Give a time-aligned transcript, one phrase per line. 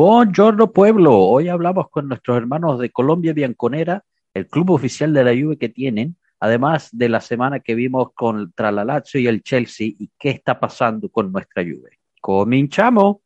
[0.00, 5.32] Buongiorno pueblo, hoy hablamos con nuestros hermanos de Colombia Bianconera, el club oficial de la
[5.32, 9.88] Juve que tienen, además de la semana que vimos contra la Lazio y el Chelsea
[9.88, 11.98] y qué está pasando con nuestra Juve.
[12.20, 13.16] Cominchamos.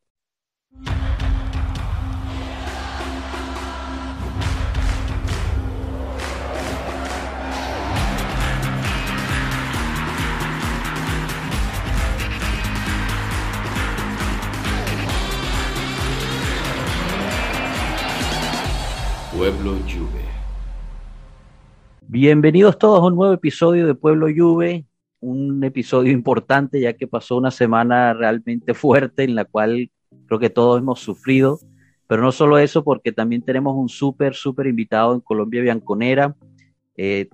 [19.43, 20.21] Pueblo Juve.
[22.07, 24.85] Bienvenidos todos a un nuevo episodio de Pueblo Juve,
[25.19, 29.91] un episodio importante ya que pasó una semana realmente fuerte en la cual
[30.27, 31.59] creo que todos hemos sufrido,
[32.07, 36.37] pero no solo eso, porque también tenemos un súper, súper invitado en Colombia Bianconera,
[36.95, 37.27] eh,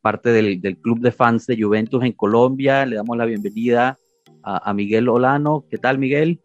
[0.00, 2.86] parte del, club de fans de Juventus en Colombia.
[2.86, 3.98] Le damos la bienvenida
[4.44, 5.64] a, a Miguel Olano.
[5.68, 6.40] ¿Qué tal, Miguel?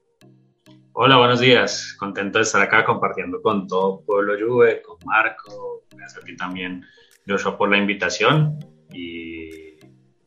[0.96, 1.96] Hola, buenos días.
[1.98, 6.86] Contento de estar acá compartiendo con todo Pueblo Juve, con Marco, gracias a ti también,
[7.28, 8.60] Joshua, por la invitación.
[8.94, 9.80] Y,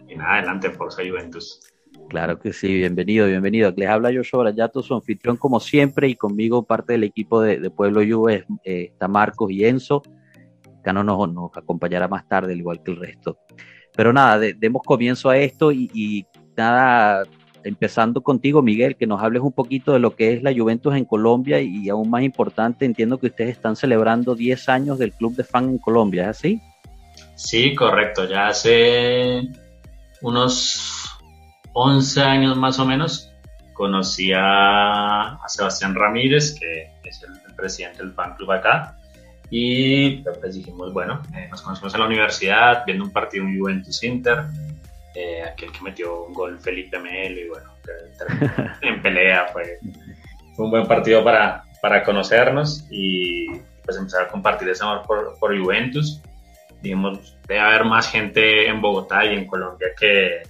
[0.09, 1.61] y nada, adelante, Forza Juventus.
[2.09, 3.73] Claro que sí, bienvenido, bienvenido.
[3.77, 7.71] Les habla Joshua Brayato, su anfitrión como siempre, y conmigo parte del equipo de, de
[7.71, 10.03] Pueblo Juve eh, está Marcos y Enzo.
[10.81, 13.39] Acá no nos, nos, acompañará más tarde, al igual que el resto.
[13.97, 17.23] Pero nada, de, demos comienzo a esto y, y nada,
[17.67, 21.05] empezando contigo, Miguel, que nos hables un poquito de lo que es la Juventus en
[21.05, 25.45] Colombia y aún más importante, entiendo que ustedes están celebrando 10 años del club de
[25.45, 26.61] fan en Colombia, ¿es así?
[27.35, 28.29] Sí, correcto.
[28.29, 29.43] Ya hace
[30.23, 31.19] unos
[31.73, 33.33] 11 años más o menos
[33.75, 38.97] conocí a, Sebastián Ramírez, que es el, el, presidente del fan club acá.
[39.51, 44.03] Y pues dijimos, bueno, eh, nos conocimos en la universidad viendo un partido en Juventus
[44.03, 44.45] Inter
[45.17, 47.73] eh, aquel que metió un gol Felipe Melo y bueno,
[48.83, 49.79] en pelea fue,
[50.59, 53.47] un buen partido para, para conocernos y
[53.83, 56.21] pues empezar a compartir ese amor por, por Juventus.
[56.83, 60.43] Dijimos, debe haber más gente en Bogotá y en Colombia que,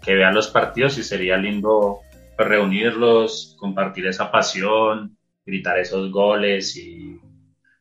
[0.00, 1.98] que vea los partidos y sería lindo
[2.36, 7.18] pues, reunirlos, compartir esa pasión, gritar esos goles y,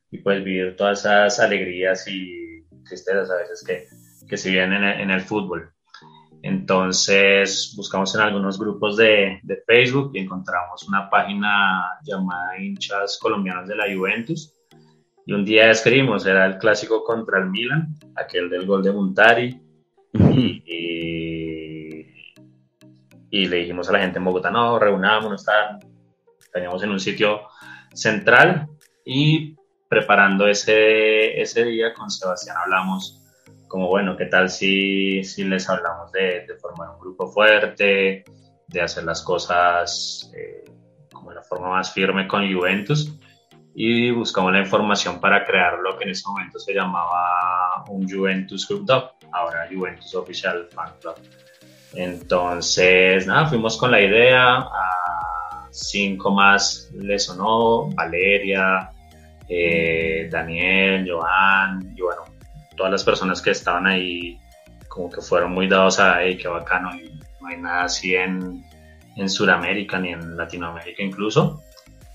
[0.09, 3.85] y pues vivir todas esas alegrías y tristezas a veces que,
[4.27, 5.73] que se vienen en el, en el fútbol.
[6.43, 13.65] Entonces buscamos en algunos grupos de, de, Facebook y encontramos una página llamada Hinchas Colombianos
[13.65, 14.53] de la Juventus.
[15.25, 19.61] Y un día escribimos, era el clásico contra el Milan, aquel del gol de Montari.
[20.13, 22.05] Y, y,
[23.29, 25.45] y, le dijimos a la gente en Bogotá, no, reunámonos,
[26.51, 27.43] teníamos en un sitio
[27.93, 28.67] central
[29.05, 29.55] y
[29.87, 33.22] preparando ese, ese día con Sebastián hablamos
[33.73, 38.23] como bueno, ¿qué tal si, si les hablamos de, de, formar un grupo fuerte,
[38.67, 40.63] de hacer las cosas eh,
[41.11, 43.17] como de la forma más firme con Juventus?
[43.73, 48.67] Y buscamos la información para crear lo que en ese momento se llamaba un Juventus
[48.67, 48.85] Club
[49.31, 51.15] ahora Juventus Official Fan Club.
[51.95, 58.91] Entonces, nada, fuimos con la idea, a cinco más le sonó, Valeria,
[59.49, 62.32] eh, Daniel, Joan, bueno,
[62.75, 64.39] todas las personas que estaban ahí
[64.87, 68.63] como que fueron muy dados a, hey, qué bacano, y no hay nada así en,
[69.15, 71.63] en Sudamérica ni en Latinoamérica incluso.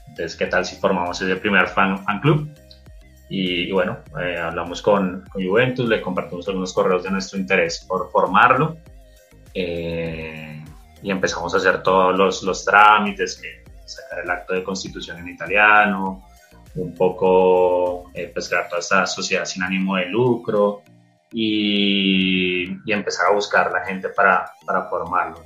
[0.06, 2.48] Entonces, ¿qué tal si formamos ese primer fan, fan club?
[3.28, 7.84] Y, y bueno, eh, hablamos con, con, Juventus, le compartimos algunos correos de nuestro interés
[7.86, 8.78] por formarlo
[9.54, 10.64] eh,
[11.02, 15.28] y empezamos a hacer todos los, los trámites, que sacar el acto de constitución en
[15.28, 16.27] italiano,
[16.78, 20.82] un poco eh, pues crear toda esta sociedad sin ánimo de lucro
[21.32, 25.44] y, empezar a buscar la gente para, para formarlo.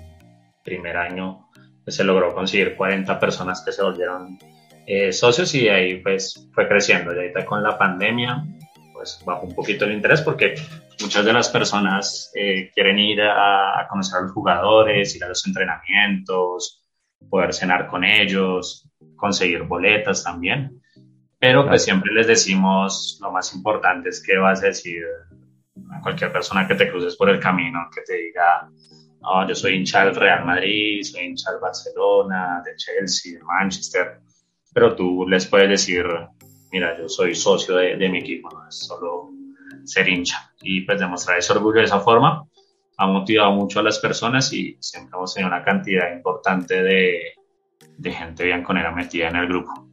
[0.64, 1.48] primer año
[1.84, 4.38] pues, se logró conseguir 40 personas que se volvieron
[4.86, 7.12] eh, socios y ahí pues fue creciendo.
[7.12, 8.44] Y ahorita con la pandemia
[8.92, 10.54] pues bajó un poquito el interés porque
[11.00, 15.28] muchas de las personas eh, quieren ir a, a conocer a los jugadores, ir a
[15.28, 16.84] los entrenamientos,
[17.28, 20.81] poder cenar con ellos, conseguir boletas también
[21.42, 25.02] pero pues siempre les decimos lo más importante es que vas a decir
[25.90, 28.70] a cualquier persona que te cruces por el camino, que te diga,
[29.20, 34.20] no, yo soy hincha del Real Madrid, soy hincha del Barcelona, de Chelsea, de Manchester,
[34.72, 36.06] pero tú les puedes decir,
[36.70, 39.30] mira, yo soy socio de, de mi equipo, no es solo
[39.82, 40.54] ser hincha.
[40.60, 42.46] Y pues demostrar ese orgullo de esa forma
[42.98, 47.32] ha motivado mucho a las personas y siempre hemos tenido una cantidad importante de,
[47.98, 49.91] de gente bien conera metida en el grupo.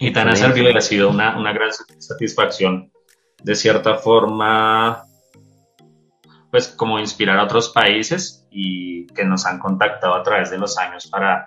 [0.00, 2.90] Y tan ha servido y ha sido una, una gran satisfacción,
[3.42, 5.04] de cierta forma,
[6.50, 10.76] pues como inspirar a otros países y que nos han contactado a través de los
[10.78, 11.46] años para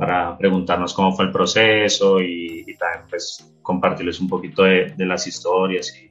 [0.00, 5.94] para preguntarnos cómo fue el proceso y, también pues compartirles un poquito de, las historias
[5.94, 6.10] y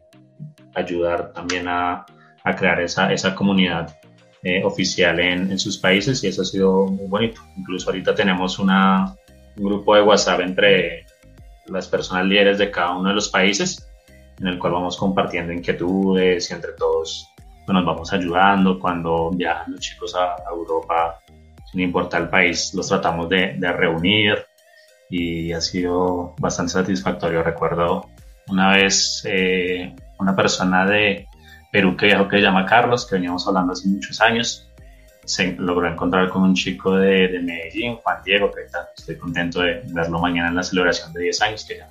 [0.75, 2.05] ayudar también a,
[2.43, 3.97] a crear esa, esa comunidad
[4.43, 7.41] eh, oficial en, en, sus países y eso ha sido muy bonito.
[7.57, 9.15] Incluso ahorita tenemos una,
[9.57, 11.07] un grupo de WhatsApp entre
[11.71, 13.89] las personas líderes de cada uno de los países
[14.39, 17.27] en el cual vamos compartiendo inquietudes y entre todos
[17.65, 18.79] pues, nos vamos ayudando.
[18.79, 21.19] Cuando viajan los chicos a, Europa,
[21.71, 24.37] sin importar el país, los tratamos de, de, reunir
[25.09, 27.43] y ha sido bastante satisfactorio.
[27.43, 28.09] Recuerdo
[28.47, 31.27] una vez eh, una persona de
[31.71, 34.68] Perú que viajó que se llama Carlos, que veníamos hablando hace muchos años,
[35.29, 38.61] se logró encontrar con un chico de, de Medellín, Juan Diego, que
[38.97, 41.89] estoy contento de verlo mañana en la celebración de 10 años, que ya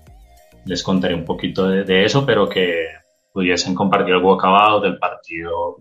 [0.65, 2.89] les contaré un poquito de, eso, pero que
[3.33, 5.77] pudiesen compartir algo acabado del partido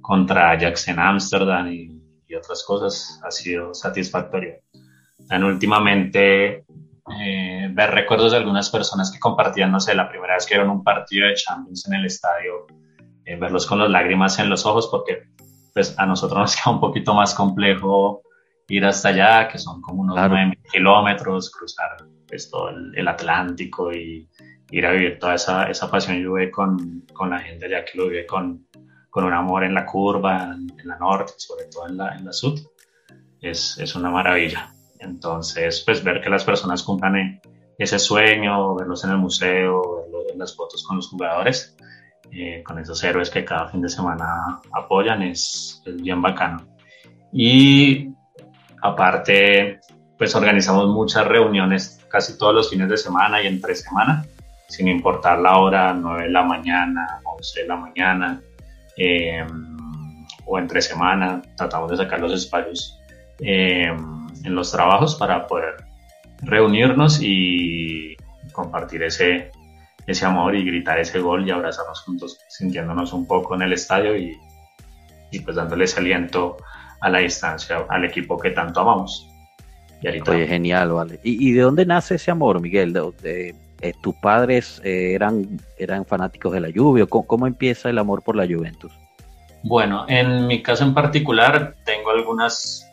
[0.00, 1.96] contra Ajax en Ámsterdam y,
[2.38, 4.60] otras cosas, ha sido satisfactorio.
[5.28, 6.64] Tan últimamente
[7.20, 10.70] eh, ver recuerdos de algunas personas que compartían, no sé, la primera vez que vieron
[10.70, 12.68] un partido de Champions en el estadio,
[13.24, 15.24] eh, verlos con las lágrimas en los ojos, porque
[15.72, 18.22] pues a nosotros nos queda un poquito más complejo
[18.68, 21.96] ir hasta allá, que son como unos nueve kilómetros, cruzar
[22.26, 24.28] pues, todo el, Atlántico y
[24.70, 26.22] ir a vivir toda esa, esa pasión.
[26.22, 28.66] Yo con, con la gente allá que lo vive con,
[29.10, 32.32] con un amor en la curva, en, la norte, sobre todo en la, en la
[32.32, 32.54] sur,
[33.40, 34.72] es, es una maravilla.
[35.00, 37.40] Entonces, pues ver que las personas cumplan
[37.76, 41.76] ese sueño, verlos en el museo, verlos en las fotos con los jugadores,
[42.32, 46.66] eh, con esos héroes que cada fin de semana apoyan, es, es bien bacano.
[47.32, 48.10] Y
[48.82, 49.80] aparte,
[50.18, 54.24] pues organizamos muchas reuniones casi todos los fines de semana y entre semana,
[54.68, 58.40] sin importar la hora, 9 de la mañana, 11 de la mañana
[58.96, 59.44] eh,
[60.46, 62.98] o entre semana, tratamos de sacar los espacios
[63.38, 65.76] eh, en los trabajos para poder
[66.42, 68.16] reunirnos y
[68.52, 69.50] compartir ese,
[70.06, 74.16] ese amor y gritar ese gol y abrazarnos juntos, sintiéndonos un poco en el estadio
[74.16, 74.36] y,
[75.30, 76.56] y pues dándoles aliento
[77.00, 79.26] a la distancia al equipo que tanto amamos.
[80.02, 81.20] Y Oye, genial, vale.
[81.22, 82.92] ¿Y, de dónde nace ese amor, Miguel?
[82.92, 87.06] De, eh, ¿Tus padres eh, eran, eran fanáticos de la lluvia?
[87.06, 88.92] ¿Cómo, empieza el amor por la Juventus?
[89.62, 92.90] Bueno, en mi caso en particular tengo algunas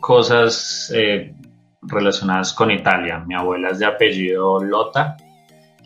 [0.00, 1.34] cosas eh,
[1.82, 3.22] relacionadas con Italia.
[3.26, 5.18] Mi abuela es de apellido Lota,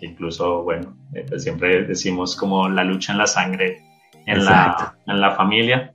[0.05, 0.97] incluso, bueno,
[1.29, 3.83] pues siempre decimos como la lucha en la sangre
[4.27, 5.95] en, la, en la, familia.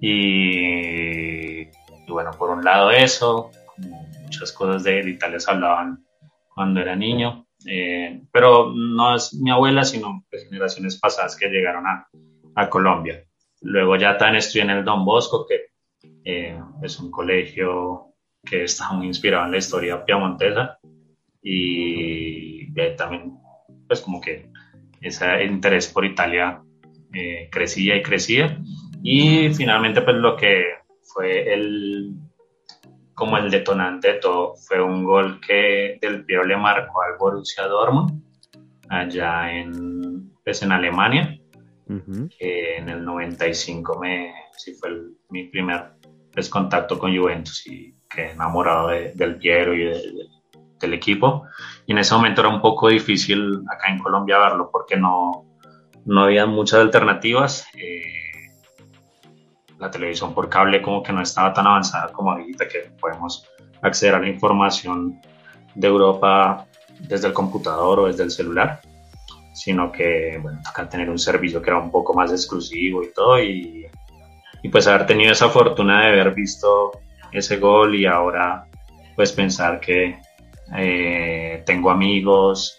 [0.00, 1.70] Y, y,
[2.08, 3.50] bueno, por un lado eso,
[4.22, 6.04] muchas cosas de Italia se hablaban
[6.54, 11.86] cuando era niño, eh, pero no es mi abuela, sino pues, generaciones pasadas que llegaron
[11.86, 12.06] a,
[12.54, 13.24] a, Colombia.
[13.62, 15.66] Luego ya también estudié en el Don Bosco, que
[16.24, 18.14] eh, es un colegio
[18.44, 20.78] que está muy inspirado en la historia piamontesa
[21.42, 22.53] y
[22.96, 23.38] también
[23.86, 24.48] pues como que
[25.00, 26.62] ese interés por Italia
[27.12, 28.58] eh, crecía y crecía
[29.02, 30.64] y finalmente pues lo que
[31.02, 32.14] fue el
[33.14, 37.64] como el detonante de todo fue un gol que Del Piero le marcó al Borussia
[37.64, 38.22] Dortmund
[38.88, 41.38] allá en, pues en Alemania.
[42.38, 44.90] que en el 95 me, sí fue
[45.28, 45.92] mi primer
[46.32, 49.92] pues, contacto con Juventus y que enamorado del Piero y
[50.84, 51.44] del equipo.
[51.86, 55.44] Y en ese momento era un poco difícil acá en Colombia verlo porque no,
[56.04, 57.66] no había muchas alternativas.
[57.76, 58.02] Eh,
[59.78, 63.46] la televisión por cable como que no estaba tan avanzada como ahorita que podemos
[63.82, 65.20] acceder a la información
[65.74, 66.66] de Europa
[67.00, 68.80] desde el computador o desde el celular,
[69.52, 73.42] sino que, bueno, toca tener un servicio que era un poco más exclusivo y todo,
[73.42, 73.86] y,
[74.62, 76.92] y pues haber tenido esa fortuna de haber visto
[77.32, 78.66] ese gol y ahora
[79.16, 80.18] pues pensar que
[80.76, 82.78] eh, tengo amigos,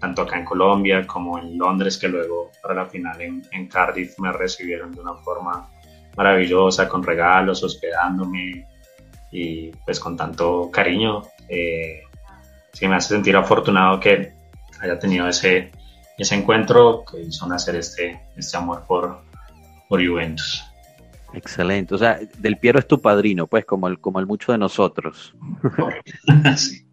[0.00, 4.18] tanto acá en Colombia como en Londres, que luego para la final en, en Cardiff
[4.18, 5.70] me recibieron de una forma
[6.16, 8.66] maravillosa, con regalos, hospedándome
[9.32, 11.22] y pues con tanto cariño.
[11.48, 12.02] Eh,
[12.72, 14.32] sí me hace sentir afortunado que
[14.80, 15.72] haya tenido ese,
[16.18, 19.22] ese encuentro que hizo nacer este, este amor por,
[19.88, 20.64] por Juventus.
[21.32, 21.94] Excelente.
[21.94, 25.34] O sea, Del Piero es tu padrino, pues, como el, como el mucho de nosotros.
[26.56, 26.83] sí.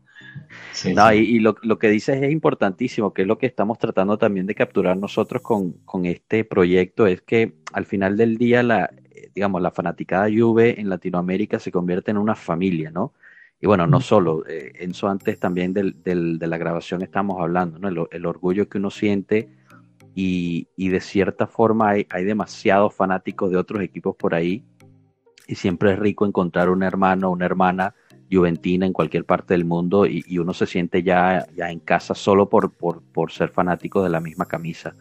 [1.13, 4.97] Y, lo, que dices es importantísimo, que es lo que estamos tratando también de capturar
[4.97, 8.89] nosotros con, con este proyecto, es que al final del día la,
[9.33, 13.13] digamos, la fanaticada Juve en Latinoamérica se convierte en una familia, ¿no?
[13.59, 17.77] Y bueno, no solo, eh, Enzo, antes también del, del, de la grabación estamos hablando,
[17.77, 18.07] ¿no?
[18.09, 19.49] El, orgullo que uno siente
[20.15, 24.65] y, y de cierta forma hay, hay, demasiados fanáticos de otros equipos por ahí
[25.47, 27.93] y siempre es rico encontrar un hermano o una hermana
[28.31, 32.49] juventina en cualquier parte del mundo y, uno se siente ya, ya en casa solo
[32.49, 34.95] por, por, por ser fanático de la misma camisa.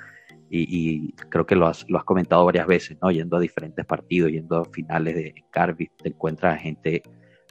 [0.52, 3.12] Y, creo que lo has, lo has comentado varias veces, ¿no?
[3.12, 7.02] Yendo a diferentes partidos, yendo a finales de Cardiff, te encuentras a gente,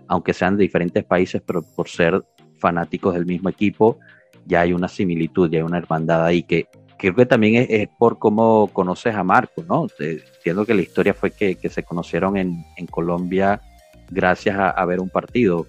[0.07, 2.21] aunque sean de diferentes países, pero por ser
[2.57, 3.99] fanáticos del mismo equipo,
[4.45, 6.67] ya hay una similitud, ya hay una hermandad ahí que
[6.97, 9.87] creo que también es, por cómo conoces a Marco, ¿no?
[9.97, 13.61] Entiendo que la historia fue que, se conocieron en, en Colombia
[14.09, 15.65] gracias a, ver un partido.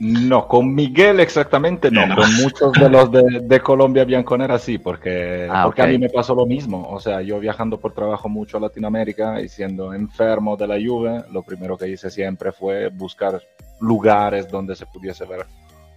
[0.00, 5.64] No, con Miguel exactamente no, con muchos de los de, Colombia Bianconera sí, porque, ah,
[5.66, 6.88] porque a mí me pasó lo mismo.
[6.90, 11.26] O sea, yo viajando por trabajo mucho a Latinoamérica y siendo enfermo de la lluvia,
[11.30, 13.42] lo primero que hice siempre fue buscar
[13.80, 15.44] lugares donde se pudiese ver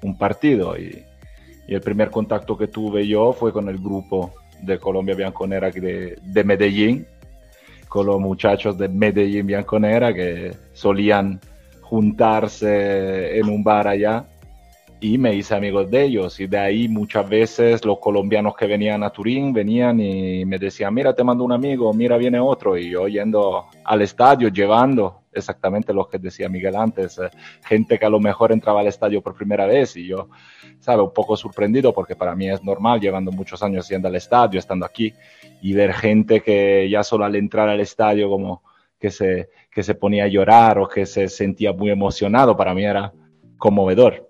[0.01, 0.77] un partido.
[0.77, 1.05] Y,
[1.67, 6.17] y el primer contacto que tuve yo fue con el grupo de Colombia Bianconera de,
[6.21, 7.05] de Medellín,
[7.93, 11.39] con los muchachos de Medellín Bianconera que solían
[11.81, 14.25] juntarse en un bar allá
[15.03, 16.39] y me hice amigos de ellos.
[16.39, 20.93] Y de ahí muchas veces los colombianos que venían a Turín venían y me decían,
[20.93, 25.93] mira, te mando un amigo, mira, viene otro y yo yendo al estadio llevando exactamente
[25.93, 27.29] lo que decía Miguel antes, eh,
[27.65, 29.97] gente que a lo mejor entraba al estadio por primera vez.
[29.97, 30.29] Y yo,
[30.79, 34.57] sabe, un poco sorprendido porque para mí es normal llevando muchos años yendo al estadio,
[34.57, 35.13] estando aquí
[35.61, 38.63] y ver gente que ya solo al entrar al estadio como
[38.97, 42.85] que se, que se ponía a llorar o que se sentía muy emocionado, para mí
[42.85, 43.11] era
[43.57, 44.29] conmovedor.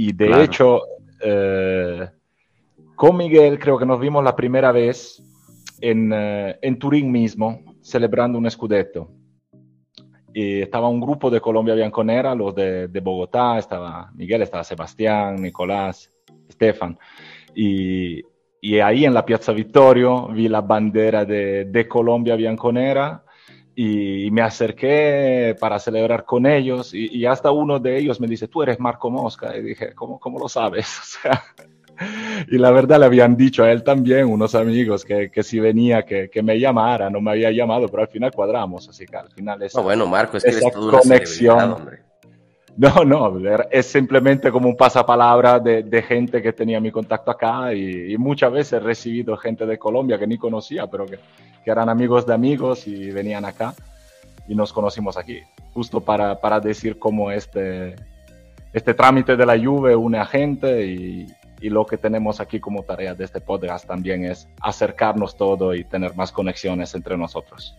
[0.00, 0.82] Y de hecho,
[1.20, 2.08] eh,
[2.94, 5.20] con Miguel creo que nos vimos la primera vez
[5.80, 9.10] en, eh, en Turín mismo, celebrando un scudetto.
[10.32, 15.34] Y estaba un grupo de Colombia Bianconera, los de, de Bogotá, estaba Miguel, estaba Sebastián,
[15.42, 16.12] Nicolás,
[16.48, 16.96] Estefan.
[17.52, 18.22] Y,
[18.60, 23.24] y ahí en la Piazza Vittorio vi la bandera de, de Colombia Bianconera
[23.80, 28.60] y, me acerqué para celebrar con ellos y, hasta uno de ellos me dice, tú
[28.60, 29.56] eres Marco Mosca.
[29.56, 31.16] Y dije, ¿cómo, cómo lo sabes?
[32.48, 36.04] y la verdad le habían dicho a él también, unos amigos, que, que si venía,
[36.04, 39.30] que, que, me llamara, no me había llamado, pero al final cuadramos, así que al
[39.30, 42.07] final esa, bueno, Marco, es que conexión, hombre.
[42.78, 43.40] No, no,
[43.72, 48.52] es simplemente como un pasapalabra de, de gente que tenía mi contacto acá y, muchas
[48.52, 51.18] veces he recibido gente de Colombia que ni conocía, pero que,
[51.64, 53.74] eran amigos de amigos y venían acá
[54.46, 55.40] y nos conocimos aquí,
[55.74, 57.96] justo para, para decir cómo este,
[58.72, 61.26] este trámite de la lluvia une a gente y,
[61.60, 65.82] y lo que tenemos aquí como tarea de este podcast también es acercarnos todo y
[65.82, 67.76] tener más conexiones entre nosotros.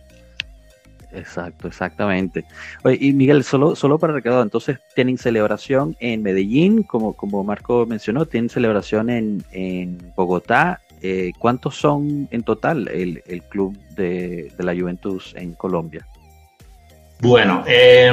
[1.12, 2.44] Exacto, exactamente.
[2.84, 7.86] Oye, y Miguel, solo, solo para recordar, entonces tienen celebración en Medellín, como, como Marco
[7.86, 10.80] mencionó, tienen celebración en, en Bogotá.
[11.02, 16.06] Eh, ¿Cuántos son en total el, el club de, de, la Juventus en Colombia?
[17.22, 18.12] Bueno, eh,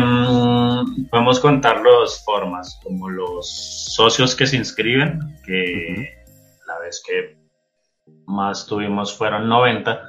[1.10, 3.50] podemos contar las formas, como los
[3.94, 6.26] socios que se inscriben, que
[6.66, 7.38] la vez que
[8.26, 10.02] más tuvimos fueron 90,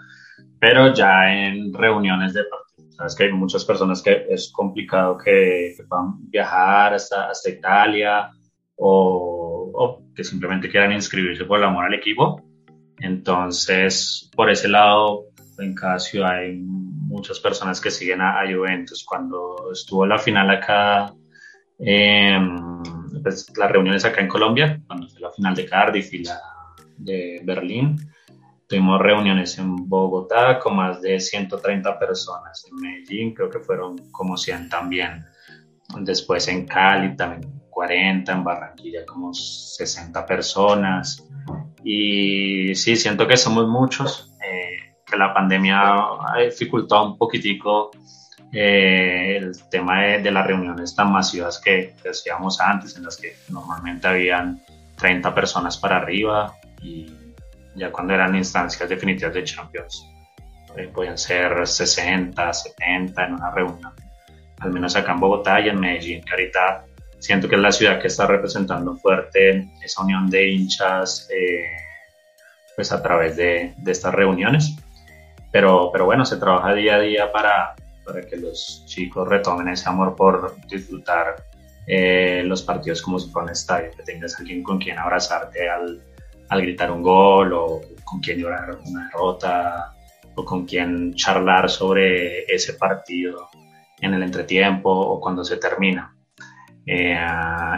[0.60, 2.42] pero ya en reuniones de
[2.98, 8.30] Sabes que hay muchas personas que es complicado que, puedan viajar hasta, hasta Italia
[8.74, 12.42] o, o, que simplemente quieran inscribirse por el amor al equipo.
[12.98, 15.26] Entonces, por ese lado,
[15.58, 19.04] en cada ciudad hay muchas personas que siguen a, Juventus.
[19.04, 21.14] Cuando estuvo la final acá,
[21.78, 22.36] eh,
[23.22, 26.40] pues, las reuniones acá en Colombia, cuando fue la final de Cardiff y la
[26.96, 27.96] de Berlín,
[28.68, 34.36] Tuvimos reuniones en Bogotá con más de 130 personas, en Medellín creo que fueron como
[34.36, 35.24] 100 también,
[36.00, 41.26] después en Cali también 40, en Barranquilla como 60 personas.
[41.82, 47.90] Y sí, siento que somos muchos, eh, que la pandemia ha dificultado un poquitico
[48.52, 53.16] eh, el tema de, de, las reuniones tan masivas que, que hacíamos antes, en las
[53.16, 54.60] que normalmente habían
[54.96, 57.06] 30 personas para arriba y
[57.78, 60.06] ya cuando eran instancias definitivas de Champions.
[60.76, 63.92] Eh, podían ser 60, 70 en una reunión,
[64.60, 66.84] al menos acá en Bogotá y en Medellín, que ahorita
[67.18, 71.64] siento que es la ciudad que está representando fuerte esa unión de hinchas eh,
[72.76, 74.76] pues a través de, de, estas reuniones.
[75.50, 79.88] Pero, pero bueno, se trabaja día a día para, para que los chicos retomen ese
[79.88, 81.36] amor por disfrutar
[81.90, 86.02] eh, los partidos como si fuera un estadio, que tengas alguien con quien abrazarte al,
[86.48, 89.94] al gritar un gol o con quien llorar una derrota
[90.34, 93.48] o con quien charlar sobre ese partido
[94.00, 96.14] en el entretiempo o cuando se termina.
[96.86, 97.16] Eh,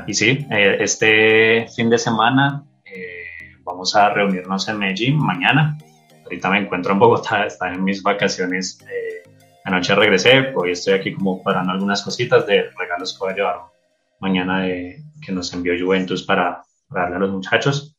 [0.06, 5.76] y sí, eh, este fin de semana eh, vamos a reunirnos en Medellín mañana.
[6.22, 8.78] Ahorita me encuentro en Bogotá, están en mis vacaciones.
[9.64, 13.56] anoche regresé, hoy estoy aquí como parando algunas cositas de regalos que voy a llevar
[14.20, 17.96] mañana de, que nos envió Juventus para, darle a los muchachos.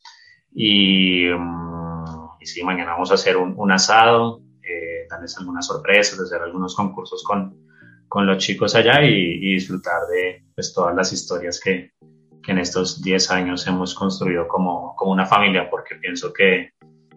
[0.53, 6.41] Y, um, y sí, mañana vamos a hacer un, asado, eh, darles algunas sorpresas, hacer
[6.41, 7.55] algunos concursos con,
[8.07, 11.91] con los chicos allá y, disfrutar de pues, todas las historias que,
[12.43, 16.71] que en estos 10 años hemos construido como, como una familia, porque pienso que,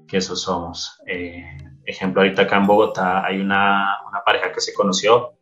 [0.07, 1.01] que eso somos.
[1.07, 1.45] Eh,
[1.85, 5.33] ejemplo, ahorita acá en Bogotá hay una, una, pareja que se conoció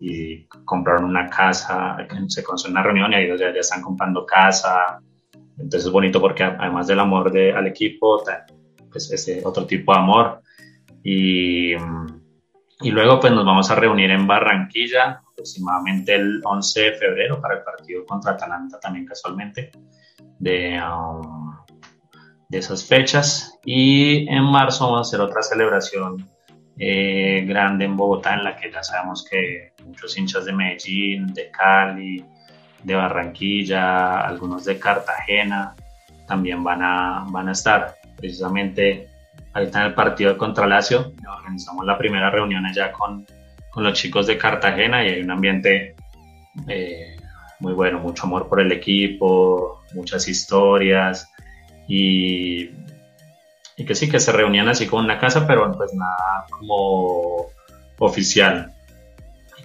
[0.00, 1.96] y compraron una casa,
[2.28, 5.00] se conoció en una reunión y ellos ya, ya están comprando casa.
[5.58, 8.22] Entonces es bonito porque además del amor de, al equipo,
[8.90, 10.42] pues ese otro tipo de amor.
[11.02, 17.40] Y, y luego pues nos vamos a reunir en Barranquilla aproximadamente el 11 de febrero
[17.40, 19.70] para el partido contra Atalanta también casualmente
[20.38, 21.54] de, um,
[22.48, 23.58] de esas fechas.
[23.64, 26.28] Y en marzo vamos a hacer otra celebración
[26.78, 31.50] eh, grande en Bogotá en la que ya sabemos que muchos hinchas de Medellín, de
[31.50, 32.24] Cali,
[32.82, 35.74] de Barranquilla, algunos de Cartagena
[36.26, 37.96] también van a, van a estar.
[38.16, 39.08] Precisamente
[39.52, 43.26] ahorita en el partido contra Lazio organizamos la primera reunión allá con,
[43.70, 45.94] con los chicos de Cartagena y hay un ambiente
[46.68, 47.16] eh,
[47.60, 51.30] muy bueno, mucho amor por el equipo, muchas historias
[51.86, 52.68] y,
[53.76, 57.46] que sí, que se reunían así como en la casa, pero pues nada como
[57.98, 58.72] oficial.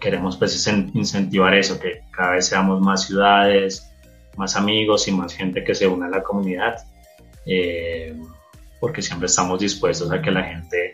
[0.04, 3.90] Queremos pues incentivar eso, que cada vez seamos más ciudades,
[4.36, 6.76] más amigos y más gente que se une a la comunidad,
[7.46, 8.14] eh,
[8.82, 10.92] porque siempre estamos dispuestos a que la gente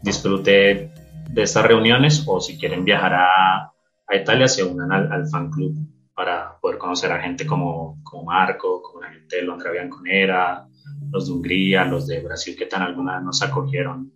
[0.00, 0.90] disfrute
[1.28, 3.72] de estas reuniones o si quieren viajar a,
[4.06, 5.76] a Italia se unan al, al, fan club
[6.14, 10.66] para poder conocer a gente como, como Marco, como la gente de Londra Bianconera,
[11.10, 14.14] los de Hungría, los de Brasil que tan alguna nos acogieron,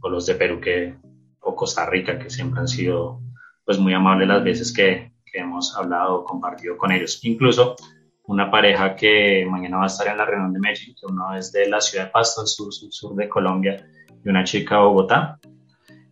[0.00, 0.96] o los de Perú que,
[1.38, 3.20] o Costa Rica que siempre han sido
[3.68, 7.22] pues muy amables las veces que, que hemos hablado compartido con ellos.
[7.24, 7.76] Incluso
[8.24, 11.68] una pareja que mañana va a estar en la reunión de México, uno es de
[11.68, 13.86] la ciudad de Pasto, sur, sur, de Colombia,
[14.24, 15.38] y una chica de Bogotá.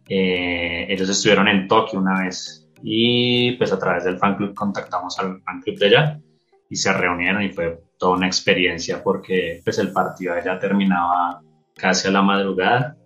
[0.07, 5.19] Eh, ellos estuvieron en Tokio una vez y pues a través del fan club contactamos
[5.19, 6.21] al fan club de allá
[6.69, 11.41] y se reunieron y fue toda una experiencia porque pues el partido ya terminaba
[11.75, 12.99] casi a la madrugada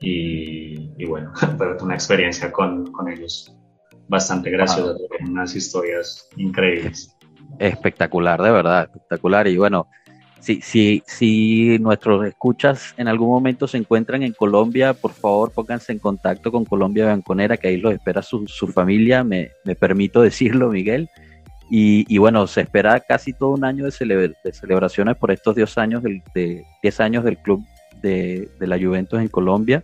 [0.00, 3.56] y, y bueno, fue una experiencia con, con ellos
[4.08, 7.16] bastante graciosa, unas historias increíbles.
[7.58, 9.46] Espectacular, de verdad, espectacular.
[9.48, 9.88] Y bueno,
[10.40, 15.92] si, si, si nuestros escuchas en algún momento se encuentran en Colombia, por favor pónganse
[15.92, 20.22] en contacto con Colombia Banconera, que ahí los espera su, su familia, me, me permito
[20.22, 21.08] decirlo, Miguel.
[21.68, 26.22] Y, bueno, se espera casi todo un año de, celebraciones por estos 10 años del,
[26.32, 27.64] de, 10 años del club
[28.00, 29.82] de, la Juventus en Colombia.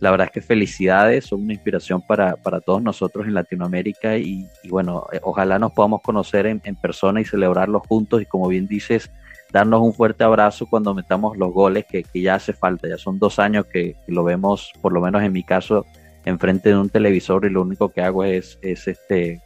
[0.00, 5.06] La verdad es que felicidades, son una inspiración para, todos nosotros en Latinoamérica y, bueno,
[5.12, 9.10] eh, ojalá nos podamos conocer en, persona y celebrarlos juntos y como bien dices,
[9.52, 12.88] darnos un fuerte abrazo cuando metamos los goles que, ya hace falta.
[12.88, 15.86] Ya son dos años que, lo vemos, por lo menos en mi caso,
[16.24, 19.40] enfrente de un televisor y lo único que hago es, es este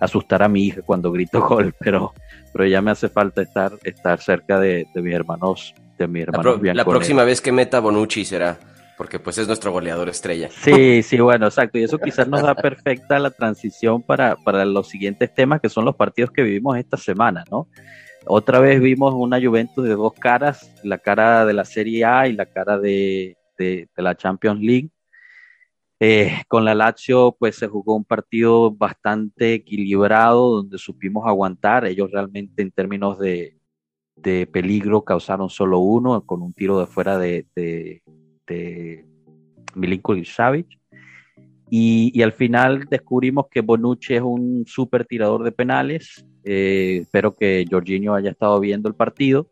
[0.00, 2.12] asustar a mi hija cuando grito gol, pero,
[2.52, 6.74] pero ya me hace falta estar, estar cerca de, mis hermanos, de mis hermanos La,
[6.74, 8.58] la próxima vez que meta Bonucci será,
[8.96, 10.48] porque pues es nuestro goleador estrella.
[10.50, 14.88] Sí, sí, bueno, exacto, y eso quizás nos da perfecta la transición para, para los
[14.88, 17.68] siguientes temas, que son los partidos que vivimos esta semana, ¿no?
[18.26, 22.32] Otra vez vimos una Juventus de dos caras, la cara de la Serie A y
[22.32, 24.90] la cara de, de la Champions League.
[25.98, 31.86] Eh, con la Lazio, pues se jugó un partido bastante equilibrado, donde supimos aguantar.
[31.86, 33.56] Ellos realmente, en términos de,
[34.52, 38.02] peligro, causaron solo uno, con un tiro de fuera de, de,
[38.46, 39.04] de
[39.74, 40.78] Milinkovic Savic.
[41.68, 46.24] Y, al final descubrimos que Bonucci es un súper tirador de penales.
[46.44, 49.50] Eh, espero que Jorginho haya estado viendo el partido.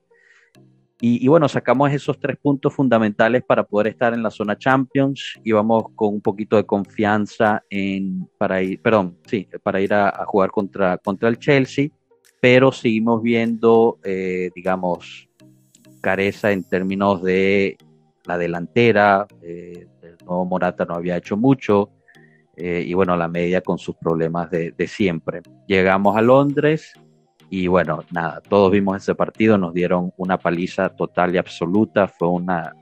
[1.00, 5.52] Y, bueno, sacamos esos tres puntos fundamentales para poder estar en la zona Champions y
[5.52, 7.62] vamos con un poquito de confianza
[8.38, 11.88] para ir, perdón, sí, para ir a, jugar contra, contra el Chelsea,
[12.40, 15.28] pero seguimos viendo, eh, digamos,
[16.00, 17.76] careza en términos de
[18.26, 21.90] la delantera, eh, el nuevo Morata no había hecho mucho,
[22.56, 25.42] eh, y bueno, la media con sus problemas de, siempre.
[25.66, 26.92] Llegamos a Londres
[27.50, 32.28] y bueno, nada, todos vimos ese partido, nos dieron una paliza total y absoluta, fue
[32.28, 32.74] una,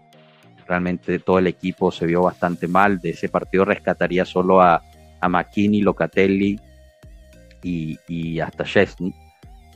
[0.66, 4.82] realmente todo el equipo se vio bastante mal, de ese partido rescataría solo a,
[5.20, 6.60] a McKinney, Locatelli
[7.62, 9.14] y, y hasta Chesney,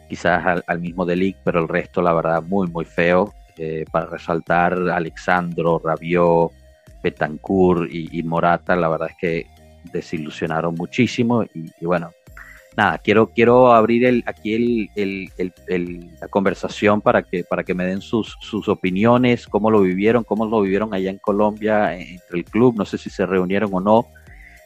[0.09, 4.75] quizás al, mismo Delic, pero el resto la verdad muy muy feo, eh, para resaltar
[4.91, 6.53] Alexandro, Rabiot,
[7.03, 9.47] Betancourt y, Morata, la verdad es que
[9.93, 12.11] desilusionaron muchísimo y, y bueno,
[12.77, 15.31] nada, quiero, quiero abrir el, aquí el,
[16.21, 18.37] la conversación para que, para que me den sus,
[18.69, 22.99] opiniones, cómo lo vivieron, cómo lo vivieron allá en Colombia entre el club, no sé
[22.99, 24.07] si se reunieron o no,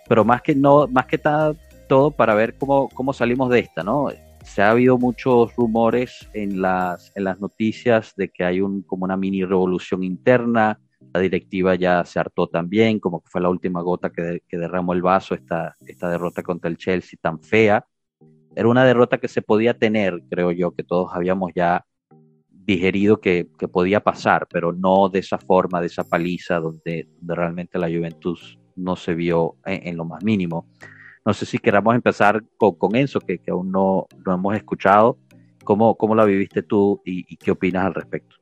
[0.08, 4.08] pero más que no, más que todo para ver cómo, cómo salimos de esta, ¿no?
[4.44, 9.04] Se ha habido muchos rumores en las, en las noticias de que hay un, como
[9.04, 10.80] una mini revolución interna,
[11.12, 15.02] la directiva ya se hartó también, como que fue la última gota que, derramó el
[15.02, 17.84] vaso esta, esta derrota contra el Chelsea tan fea
[18.54, 21.84] era una derrota que se podía tener, creo yo, que todos habíamos ya
[22.50, 27.88] digerido que, podía pasar, pero no de esa forma, de esa paliza donde, realmente la
[27.88, 30.68] Juventus no se vio en, lo más mínimo.
[31.24, 35.18] No sé si queramos empezar con, Enzo, que, aún no, no, hemos escuchado.
[35.64, 38.40] ¿Cómo, ¿Cómo la viviste tú y qué opinas al respecto?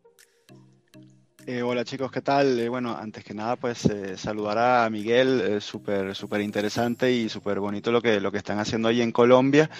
[1.50, 2.60] Eh, hola chicos, ¿qué tal?
[2.60, 7.58] Eh, bueno, antes que nada, pues eh, saludar a Miguel, súper súper interesante y súper
[7.58, 9.70] bonito lo que, lo que están haciendo ahí en Colombia.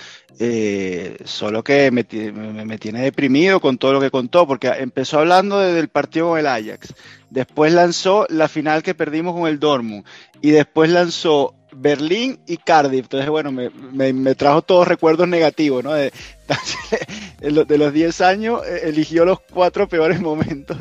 [1.27, 2.07] solo que me,
[2.65, 6.47] me, tiene deprimido con todo lo que contó, porque empezó hablando del partido con el
[6.47, 6.95] Ajax,
[7.29, 10.07] después lanzó la final que perdimos con el Dortmund
[10.41, 13.05] y después lanzó Berlín y Cardiff.
[13.05, 13.71] Entonces, bueno, me,
[14.13, 15.93] me, trajo todos recuerdos negativos, ¿no?
[15.93, 16.13] De,
[17.41, 20.79] de los 10 años eh, eligió los cuatro peores momentos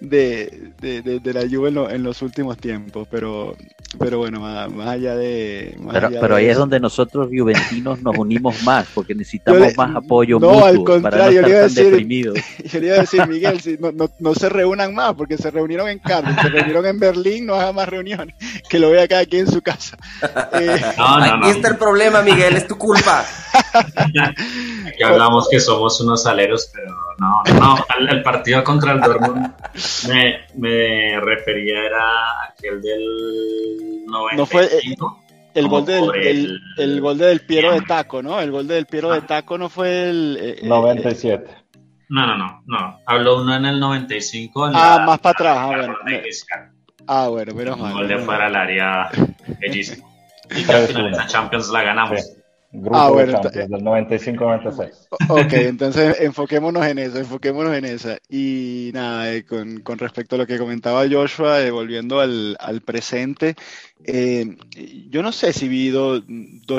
[0.00, 3.56] de, de, la Juve en, los últimos tiempos, pero,
[3.98, 5.76] pero bueno, más, allá de...
[6.20, 10.84] pero, ahí es donde nosotros juventinos nos unimos más, porque necesitamos más apoyo no, al
[10.84, 12.38] contrario, para no estar tan deprimidos.
[12.64, 15.88] Yo le iba a decir, Miguel, no, no, no, se reúnan más, porque se reunieron
[15.88, 18.34] en Cardiff, se reunieron en Berlín, no hagan más reuniones,
[18.68, 19.96] que lo vea cada quien en su casa.
[20.52, 23.24] Eh, Aquí está el problema, Miguel, es tu culpa.
[24.86, 27.76] Aquí hablamos que somos unos aleros, pero no, no,
[28.08, 29.52] el partido contra el Dortmund
[30.08, 34.36] me, me refería era aquel del 95.
[34.36, 34.68] No fue
[35.54, 38.40] el, gol del, el, gol del Piero de Taco, ¿no?
[38.40, 40.60] El gol del Piero de Taco no fue el...
[40.62, 41.44] 97.
[41.44, 41.68] Eh, eh,
[42.10, 43.00] no, no, no, no.
[43.06, 44.70] Habló uno en el 95.
[44.74, 45.58] ah, más para atrás.
[45.58, 45.96] Ah, bueno.
[47.06, 47.92] Ah, bueno, menos mal.
[47.92, 49.10] Un gol de fuera al área
[49.60, 50.07] bellísimo.
[50.50, 52.38] Y que al final esa Champions la ganamos.
[52.70, 55.08] Grupo ah, bueno, de del 95-96.
[55.30, 58.18] Ok, entonces enfoquémonos en eso, enfoquémonos en esa.
[58.28, 62.82] Y nada, eh, con, con, respecto a lo que comentaba Joshua, eh, volviendo al, al
[62.82, 63.54] presente,
[64.04, 64.54] eh,
[65.08, 66.22] yo no sé si vi dos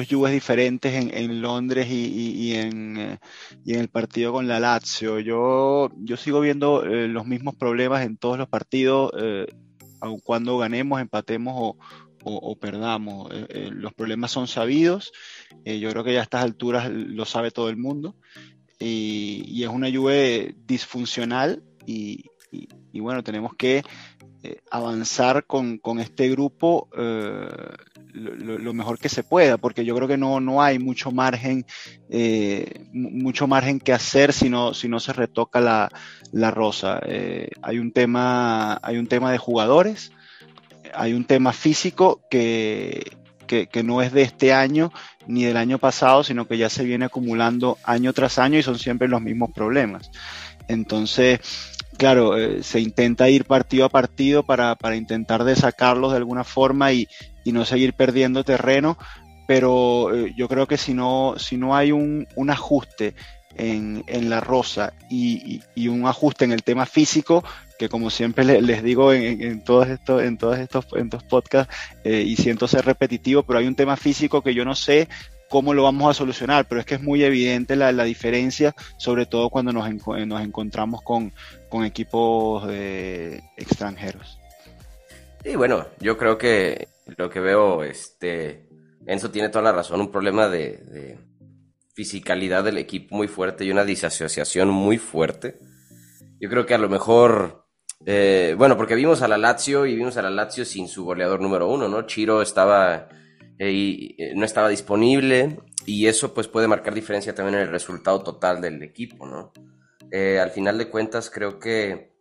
[0.08, 3.18] Juves diferentes en, en Londres y, y, en,
[3.66, 5.20] y, en, el partido con la Lazio.
[5.20, 9.12] Yo, yo sigo viendo los mismos problemas en todos los partidos,
[10.02, 11.78] aun cuando ganemos, empatemos o,
[12.24, 13.32] o, perdamos.
[13.32, 15.12] Eh, eh, los problemas son sabidos.
[15.66, 18.16] Eh, yo creo que ya a estas alturas lo sabe todo el mundo.
[18.80, 22.24] Y, es una lluvia disfuncional y,
[22.94, 23.84] bueno, tenemos que
[24.72, 30.62] avanzar con, este grupo lo, mejor que se pueda, porque yo creo que no, no
[30.62, 31.66] hay mucho margen,
[32.94, 35.92] mucho margen que hacer si no, si no se retoca la,
[36.32, 37.02] la rosa.
[37.62, 40.14] hay, un tema, hay un tema de jugadores,
[40.94, 43.18] hay un tema físico que,
[43.84, 44.92] no es de este año
[45.28, 48.78] ni del año pasado, sino que ya se viene acumulando año tras año y son
[48.78, 50.12] siempre los mismos problemas.
[50.68, 51.40] Entonces,
[51.98, 57.08] claro, eh, se intenta ir partido a partido para, intentar desacarlos de alguna forma y,
[57.46, 58.96] no seguir perdiendo terreno,
[59.48, 63.16] pero eh, yo creo que si no, si no hay un, ajuste
[63.56, 67.44] en, la rosa y, un ajuste en el tema físico,
[67.80, 72.22] que como siempre les, digo en, todos estos, en todos estos, en estos podcasts, eh,
[72.28, 75.08] y siento ser repetitivo, pero hay un tema físico que yo no sé
[75.50, 79.50] cómo lo vamos a solucionar, pero es que es muy evidente la, diferencia, sobre todo
[79.50, 81.32] cuando nos, nos encontramos con,
[81.70, 84.38] con equipos eh, extranjeros.
[85.46, 88.68] Y bueno, yo creo que lo que veo, este,
[89.08, 91.18] Enzo tiene toda la razón, un problema de, de
[91.94, 95.58] fisicalidad del equipo muy fuerte y una disasociación muy fuerte.
[96.42, 97.59] Yo creo que a lo mejor
[98.06, 101.42] eh, bueno, porque vimos a la Lazio y vimos a la Lazio sin su goleador
[101.42, 102.04] número uno, ¿no?
[102.04, 103.10] Chiro estaba
[103.58, 108.24] eh, eh, no estaba disponible y eso pues puede marcar diferencia también en el resultado
[108.24, 109.52] total del equipo, ¿no?
[110.12, 112.14] al final de cuentas creo que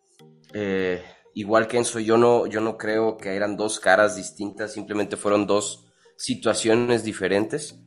[1.33, 5.47] igual que Enzo, yo no, yo no creo que eran dos caras distintas, simplemente fueron
[5.47, 5.87] dos
[6.19, 7.81] situaciones diferentes,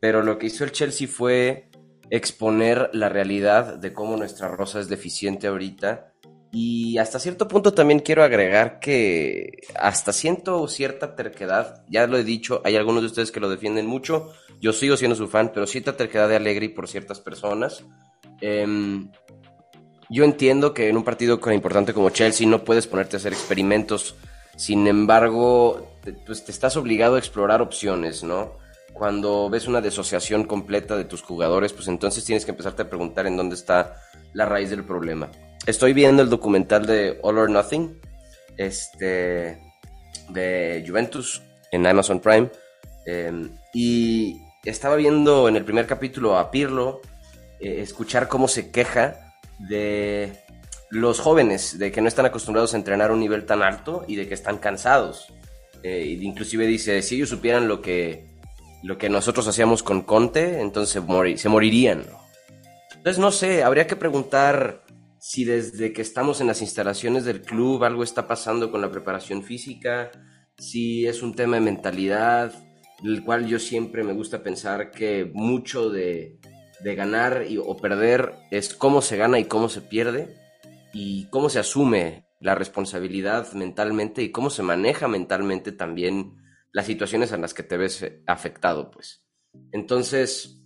[0.00, 1.70] pero lo que hizo el Chelsea fue
[2.08, 6.11] exponer la realidad de cómo nuestra rosa es deficiente ahorita
[6.54, 12.24] y hasta cierto punto también quiero agregar que hasta siento cierta terquedad, ya lo he
[12.24, 15.66] dicho, hay algunos de ustedes que lo defienden mucho, yo sigo siendo su fan, pero
[15.66, 17.84] cierta terquedad de Allegri por ciertas personas.
[18.42, 19.10] Em,
[20.10, 23.32] yo entiendo que en un partido tan importante como Chelsea no puedes ponerte a hacer
[23.32, 24.14] experimentos,
[24.54, 25.88] sin embargo,
[26.26, 28.60] pues te estás obligado a explorar opciones, ¿no?
[28.92, 33.26] cuando ves una desociación completa de tus jugadores, pues entonces tienes que empezarte a preguntar
[33.26, 33.96] en dónde está
[34.34, 35.30] la raíz del problema.
[35.64, 38.00] Estoy viendo el documental de All or Nothing,
[38.56, 39.62] este,
[40.30, 42.50] de Juventus en Amazon Prime,
[43.06, 47.00] em, y estaba viendo en el primer capítulo a Pirlo
[47.60, 50.32] eh, escuchar cómo se queja de
[50.90, 54.16] los jóvenes, de que no están acostumbrados a entrenar a un nivel tan alto y
[54.16, 55.32] de que están cansados.
[55.84, 58.26] Eh, inclusive dice, si ellos supieran lo que,
[58.82, 61.00] lo que nosotros hacíamos con Conte, entonces
[61.40, 62.04] se morirían.
[62.96, 64.82] Entonces no sé, habría que preguntar
[65.24, 69.44] si desde que estamos en las instalaciones del club algo está pasando con la preparación
[69.44, 70.10] física,
[70.58, 72.52] si es un tema de mentalidad,
[73.04, 76.40] el cual yo siempre me gusta pensar que mucho de,
[76.82, 80.36] ganar o perder es cómo se gana y cómo se pierde
[80.92, 86.34] y cómo se asume la responsabilidad mentalmente y cómo se maneja mentalmente también
[86.72, 89.24] las situaciones en las que te ves afectado, pues.
[89.70, 90.60] Entonces,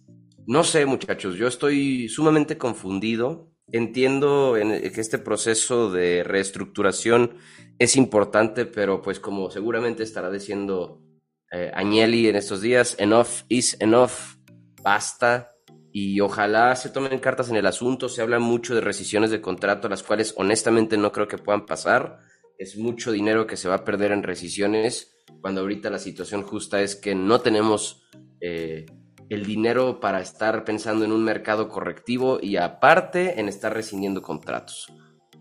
[0.46, 3.52] no sé, muchachos, yo estoy sumamente confundido.
[3.72, 7.34] Entiendo que este proceso de reestructuración
[7.78, 11.02] es importante, pero pues como seguramente estará diciendo
[11.50, 14.38] eh, Agnelli en estos días, enough is enough,
[14.82, 15.52] basta.
[15.92, 18.08] Y ojalá se tomen cartas en el asunto.
[18.08, 22.20] Se habla mucho de rescisiones de contrato, las cuales honestamente no creo que puedan pasar.
[22.58, 26.82] Es mucho dinero que se va a perder en rescisiones, cuando ahorita la situación justa
[26.82, 28.06] es que no tenemos
[28.40, 28.86] eh,
[29.28, 34.92] el dinero para estar pensando en un mercado correctivo y aparte en estar rescindiendo contratos.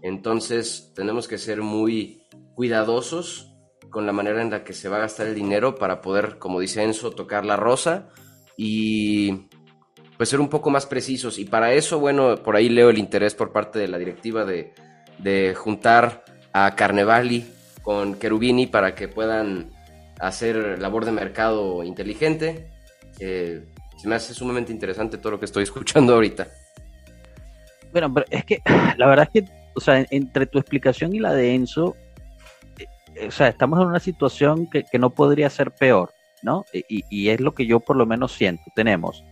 [0.01, 3.51] Entonces tenemos que ser muy cuidadosos
[3.89, 6.59] con la manera en la que se va a gastar el dinero para poder, como
[6.59, 8.09] dice Enzo, tocar la rosa
[8.57, 9.47] y
[10.17, 11.37] pues ser un poco más precisos.
[11.39, 15.55] Y para eso, bueno, por ahí leo el interés por parte de la directiva de,
[15.55, 17.45] juntar a Carnevali
[17.83, 19.71] con Cherubini para que puedan
[20.19, 22.69] hacer labor de mercado inteligente.
[23.19, 23.65] Eh,
[23.97, 26.47] se me hace sumamente interesante todo lo que estoy escuchando ahorita.
[27.91, 28.61] Bueno, pero es que
[28.97, 31.95] la verdad es que, o sea, entre tu explicación y la de Enzo,
[33.15, 36.65] eh, o sea, estamos en una situación que, no podría ser peor, ¿no?
[36.73, 38.63] Y, es lo que yo por lo menos siento.
[38.75, 39.23] Tenemos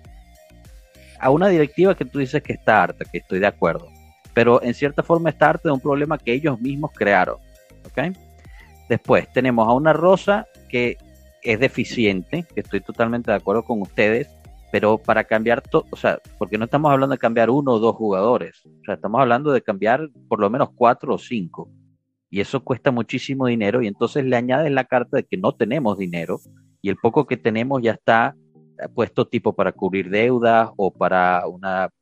[1.19, 3.89] a una directiva que tú dices que está harta, que estoy de acuerdo,
[4.33, 7.37] pero en cierta forma está harta de un problema que ellos mismos crearon,
[7.85, 8.15] ¿ok?
[8.89, 10.97] Después tenemos a una Rosa que
[11.41, 14.29] es deficiente, que estoy totalmente de acuerdo con ustedes,
[14.73, 17.95] pero para cambiar todo, o sea, porque no estamos hablando de cambiar uno o dos
[17.95, 21.69] jugadores, o sea, estamos hablando de cambiar por lo menos cuatro o cinco,
[22.31, 25.99] y eso cuesta muchísimo dinero, y entonces le añades la carta de que no tenemos
[25.99, 26.39] dinero,
[26.81, 28.35] y el poco que tenemos ya está
[28.95, 31.61] puesto tipo para cubrir deudas o para un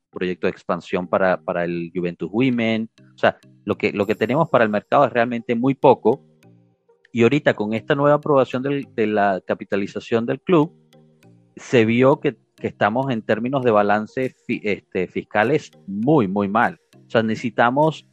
[0.10, 4.50] proyecto de expansión para, para el Juventus Women, o sea, lo que, lo que tenemos
[4.50, 6.24] para el mercado es realmente muy poco,
[7.12, 10.74] y ahorita con esta nueva aprobación de la capitalización del club,
[11.58, 16.80] se vio que que estamos en términos de balance este, fiscales muy, muy mal.
[16.96, 18.08] O sea, necesitamos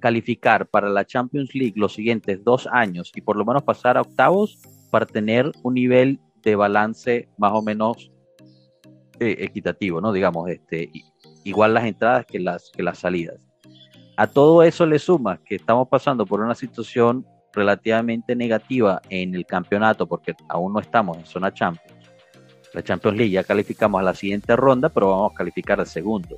[0.00, 4.02] calificar para la Champions League los siguientes dos años y por lo menos pasar a
[4.02, 4.58] octavos
[4.90, 8.10] para tener un nivel de balance más o menos
[9.20, 10.12] eh, equitativo, ¿no?
[10.12, 10.90] Digamos, este,
[11.44, 13.48] igual las entradas que las, que las salidas.
[14.16, 19.46] A todo eso le suma que estamos pasando por una situación relativamente negativa en el
[19.46, 21.91] campeonato porque aún no estamos en zona Champions
[22.72, 23.32] la Champions League.
[23.32, 26.36] Ya calificamos a la siguiente ronda, pero vamos a calificar al segundo.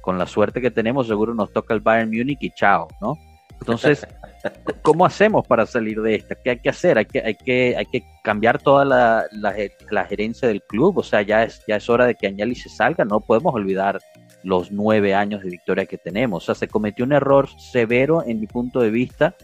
[0.00, 3.18] Con la suerte que tenemos, seguro nos toca el Bayern Múnich y chao, ¿no?
[3.60, 4.06] Entonces,
[4.82, 6.34] ¿cómo hacemos para salir de esta?
[6.36, 6.98] ¿Qué hay que hacer?
[6.98, 10.98] Hay que, hay que, hay que cambiar toda la, la, gerencia del club.
[10.98, 13.04] O sea, ya es, ya es hora de que Añali se salga.
[13.04, 13.98] No podemos olvidar
[14.44, 16.44] los nueve años de victoria que tenemos.
[16.44, 19.34] O sea, se cometió un error severo en mi punto de vista,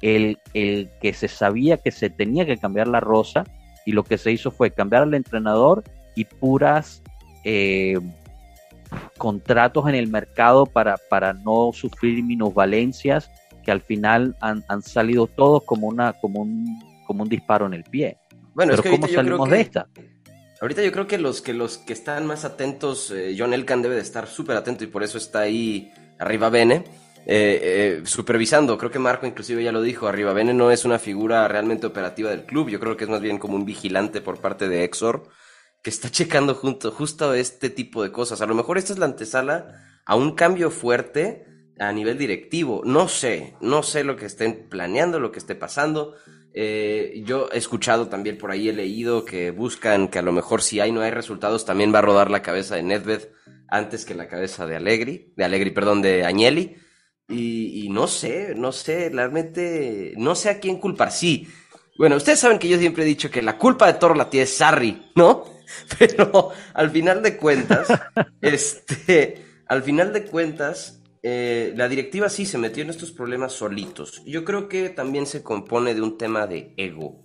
[0.00, 3.44] el, el que se sabía que se tenía que cambiar la rosa
[3.84, 7.02] y lo que se hizo fue cambiar al entrenador y puras
[7.44, 7.98] eh,
[9.18, 13.30] contratos en el mercado para, para no sufrir minusvalencias
[13.64, 17.84] que al final han, salido todos como, una, como, un, como un disparo en el
[17.84, 18.18] pie.
[18.54, 19.88] Bueno, Pero ¿cómo salimos de esta?
[20.60, 23.96] Ahorita yo creo que los que, los que están más atentos, eh, John Elkan debe
[23.96, 26.84] de estar súper atento y por eso está ahí arriba Bene
[27.26, 28.76] eh, eh, supervisando.
[28.76, 32.30] Creo que Marco inclusive ya lo dijo, Arriba Bene no es una figura realmente operativa
[32.30, 35.28] del club, yo creo que es más bien como un vigilante por parte de Exor,
[35.82, 38.40] que está checando justo este tipo de cosas.
[38.40, 41.46] A lo mejor esta es la antesala a un cambio fuerte
[41.78, 42.82] a nivel directivo.
[42.84, 46.14] No sé, no sé lo que estén planeando, lo que esté pasando.
[46.52, 50.62] Eh, yo he escuchado también por ahí, he leído que buscan que a lo mejor
[50.62, 53.28] si hay no hay resultados, también va a rodar la cabeza de Nedved
[53.68, 56.76] antes que la cabeza de Allegri, de Allegri, perdón, de Agnelli.
[57.28, 61.10] Y, no sé, no sé, realmente no sé a quién culpar.
[61.10, 61.48] Sí,
[61.96, 64.46] bueno, ustedes saben que yo siempre he dicho que la culpa de todo la tiene
[64.46, 65.44] Sarri, ¿no?
[65.98, 67.88] Pero al final de cuentas,
[68.40, 74.22] este, al final de cuentas, eh, la directiva sí se metió en estos problemas solitos.
[74.26, 77.24] Yo creo que también se compone de un tema de ego.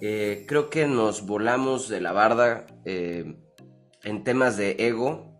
[0.00, 3.36] Eh, creo que nos volamos de la barda eh,
[4.02, 5.35] en temas de ego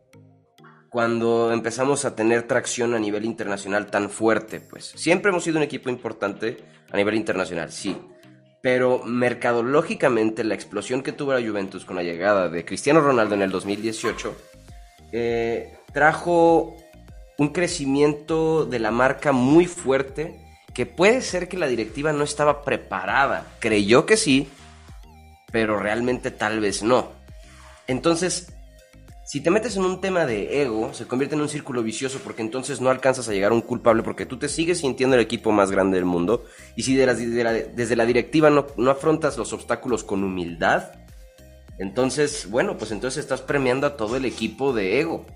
[0.90, 4.60] cuando empezamos a tener tracción a nivel internacional tan fuerte.
[4.60, 6.58] Pues siempre hemos sido un equipo importante
[6.90, 7.96] a nivel internacional, sí.
[8.62, 13.42] Pero mercadológicamente la explosión que tuvo la Juventus con la llegada de Cristiano Ronaldo en
[13.42, 14.36] el 2018
[15.92, 16.76] trajo
[17.38, 20.38] un crecimiento de la marca muy fuerte
[20.74, 23.46] que puede ser que la directiva no estaba preparada.
[23.60, 24.48] Creyó que sí,
[25.50, 27.12] pero realmente tal vez no.
[27.86, 28.52] Entonces,
[29.36, 32.40] si te metes en un tema de ego, se convierte en un círculo vicioso porque
[32.40, 35.52] entonces no alcanzas a llegar a un culpable porque tú te sigues sintiendo el equipo
[35.52, 40.24] más grande del mundo y si desde la directiva no, no afrontas los obstáculos con
[40.24, 40.84] humildad,
[41.78, 45.26] entonces, bueno, pues entonces estás premiando a todo el equipo de ego.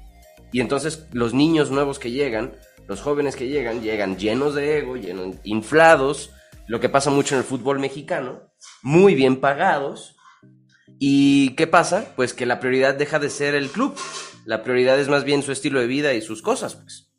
[0.51, 2.55] Y entonces los niños nuevos que llegan,
[2.89, 6.31] los jóvenes que llegan, llegan llenos de ego, llenos, inflados,
[6.69, 10.17] lo que pasa mucho en el fútbol mexicano, muy bien pagados.
[11.03, 12.13] ¿Y qué pasa?
[12.15, 13.95] Pues que la prioridad deja de ser el club.
[14.45, 17.11] La prioridad es más bien su estilo de vida y sus cosas, pues.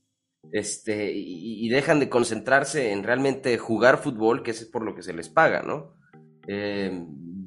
[0.52, 5.14] Este, y, dejan de concentrarse en realmente jugar fútbol, que es por lo que se
[5.14, 5.96] les paga, ¿no?
[6.48, 6.92] Eh,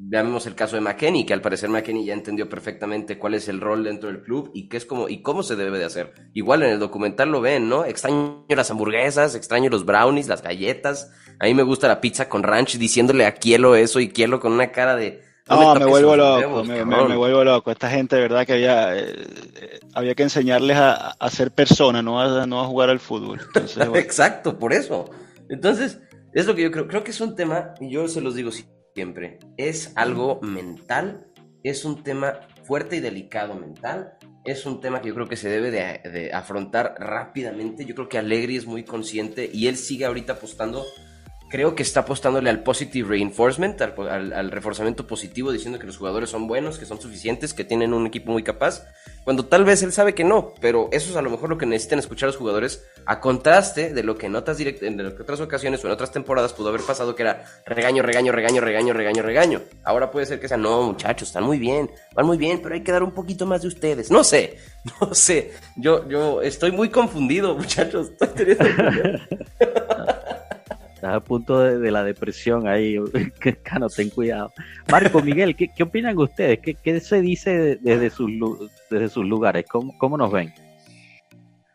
[0.07, 3.61] veamos el caso de McKenny, que al parecer McKenny ya entendió perfectamente cuál es el
[3.61, 6.14] rol dentro del club y qué es como y cómo se debe de hacer.
[6.33, 7.85] Igual en el documental lo ven, ¿no?
[7.85, 11.12] Extraño las hamburguesas, extraño los brownies, las galletas.
[11.38, 14.53] A mí me gusta la pizza con ranch diciéndole a Kielo eso y Kielo con
[14.53, 16.85] una cara de no, me, vuelvo loco, me,
[17.16, 17.70] vuelvo loco.
[17.70, 19.14] Esta gente, de verdad, que había, eh,
[19.57, 23.40] eh, había que enseñarles a, ser persona, no a, no a jugar al fútbol.
[23.94, 25.11] Exacto, por eso.
[25.48, 26.00] Entonces,
[26.33, 26.88] es lo que yo creo.
[26.88, 28.50] Creo que es un tema, y yo se los digo,
[28.94, 29.38] siempre.
[29.57, 31.26] Es algo mental,
[31.62, 35.48] es un tema fuerte y delicado mental, es un tema que yo creo que se
[35.48, 37.85] debe de, afrontar rápidamente.
[37.85, 40.85] Yo creo que Allegri es muy consciente y él sigue ahorita apostando
[41.54, 46.48] creo que está apostándole al positive reinforcement, al, reforzamiento positivo, diciendo que los jugadores son
[46.48, 48.88] buenos, que son suficientes, que tienen un equipo muy capaz,
[49.22, 51.64] cuando tal vez él sabe que no, pero eso es a lo mejor lo que
[51.64, 55.86] necesitan escuchar los jugadores, a contraste de lo que en otras, en otras ocasiones o
[55.86, 59.62] en otras temporadas pudo haber pasado, que era regaño, regaño, regaño, regaño, regaño, regaño.
[59.84, 62.82] Ahora puede ser que sea, no, muchachos, están muy bien, van muy bien, pero hay
[62.82, 64.10] que dar un poquito más de ustedes.
[64.10, 64.58] No sé,
[65.00, 69.20] no sé, yo, yo estoy muy confundido, muchachos, estoy teniendo...
[71.04, 72.96] Estás a punto de, la depresión ahí.
[73.62, 74.50] Cano, ten cuidado.
[74.90, 76.60] Marco, Miguel, ¿qué, opinan ustedes?
[76.60, 78.30] ¿Qué, se dice desde sus,
[78.88, 79.66] desde sus lugares?
[79.70, 80.54] ¿Cómo, ¿Cómo, nos ven?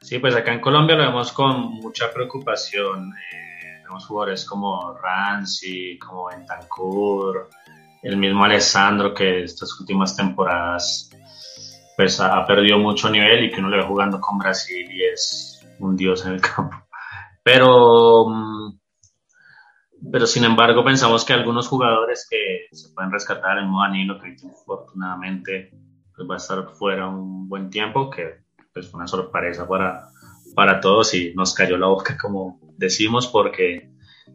[0.02, 3.14] Sí, pues acá en Colombia lo vemos con mucha preocupación.
[3.14, 7.50] Eh, vemos jugadores como Rancy, como Bentancur,
[8.02, 11.12] el mismo Alessandro que estas últimas temporadas
[11.96, 15.64] pues ha, perdido mucho nivel y que uno le ve jugando con Brasil y es
[15.78, 16.78] un dios en el campo.
[17.44, 18.79] Pero mm,
[20.12, 24.36] pero sin embargo pensamos que algunos jugadores que se pueden rescatar en modo anilo, que
[24.50, 25.72] afortunadamente
[26.16, 28.42] pues va a estar fuera un buen tiempo, que
[28.74, 30.10] pues fue una sorpresa para,
[30.56, 33.92] para todos y nos cayó la boca como decimos porque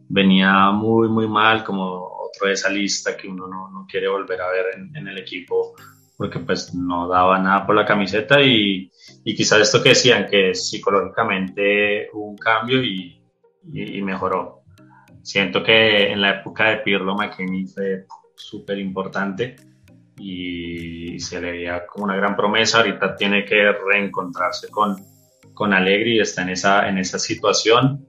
[0.09, 1.83] venía muy muy mal como
[2.27, 5.73] otro de esa lista que uno no, no quiere volver a ver en, el equipo
[6.17, 8.91] porque pues no daba nada por la camiseta y,
[9.23, 13.21] y quizás esto que decían que psicológicamente hubo un cambio y,
[13.73, 14.54] y mejoró
[15.25, 19.55] siento que en la época de Pirlo McKinney fue súper importante
[20.17, 22.77] y se le veía como una gran promesa.
[22.77, 24.95] Ahorita tiene que reencontrarse con,
[25.53, 28.07] con Allegri y está en esa, en esa situación.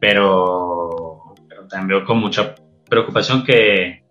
[0.00, 1.34] Pero,
[1.70, 2.56] también veo con mucha
[2.90, 4.04] preocupación que,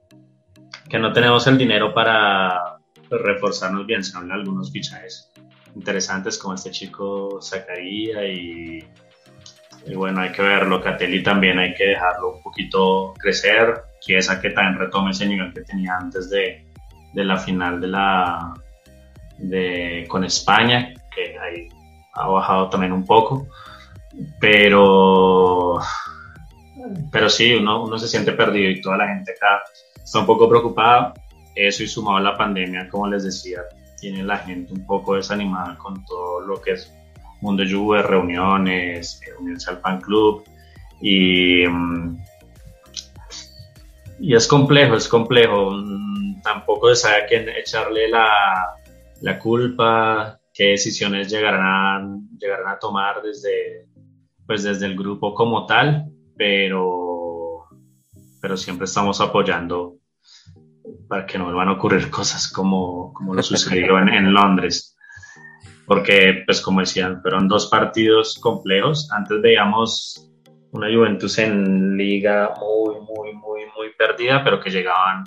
[0.90, 4.06] que no tenemos el dinero para reforzarnos bien.
[4.06, 5.34] Se hablan algunos fichajes
[5.76, 8.80] interesantes como este chico Zacarías y
[9.86, 10.82] y bueno, hay que verlo.
[10.82, 13.84] Catelli también hay que dejarlo un poquito crecer.
[14.00, 16.66] Chiesa que también retome ese nivel que tenía antes de,
[17.14, 18.54] de la final de la
[19.38, 21.70] de, con España, que ahí
[22.14, 23.48] ha bajado también un poco.
[24.40, 25.80] Pero,
[27.12, 29.64] pero sí, uno, uno se siente perdido y toda la gente acá
[29.96, 31.14] está un poco preocupada.
[31.56, 33.62] Eso y sumado a la pandemia, como les decía,
[34.00, 36.92] tiene la gente un poco desanimada con todo lo que es
[37.44, 40.46] Mundo Juve, reuniones, eh, unirse al fan club
[41.02, 42.18] y, mm,
[44.20, 45.72] y es complejo, es complejo.
[45.72, 48.76] Mm, tampoco se sabe a quién echarle la,
[49.22, 53.88] la culpa, qué decisiones llegarán, llegarán a tomar desde,
[54.48, 56.06] pues desde el grupo como tal,
[56.38, 57.66] pero,
[58.42, 59.98] pero siempre estamos apoyando
[61.10, 64.93] para que no vuelvan a ocurrir cosas como, como lo sucedió en Londres.
[65.86, 69.10] Porque, pues como decían, fueron dos partidos complejos.
[69.12, 70.32] Antes veíamos
[70.72, 75.24] una Juventus en liga muy, muy, muy, muy perdida, pero que llegaban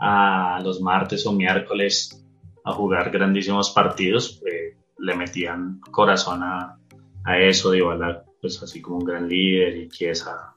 [0.00, 2.24] a los martes o miércoles
[2.64, 6.78] a jugar grandísimos partidos, eh, le metían corazón a,
[7.24, 10.54] a eso, de igualar, pues así como un gran líder y Chiesa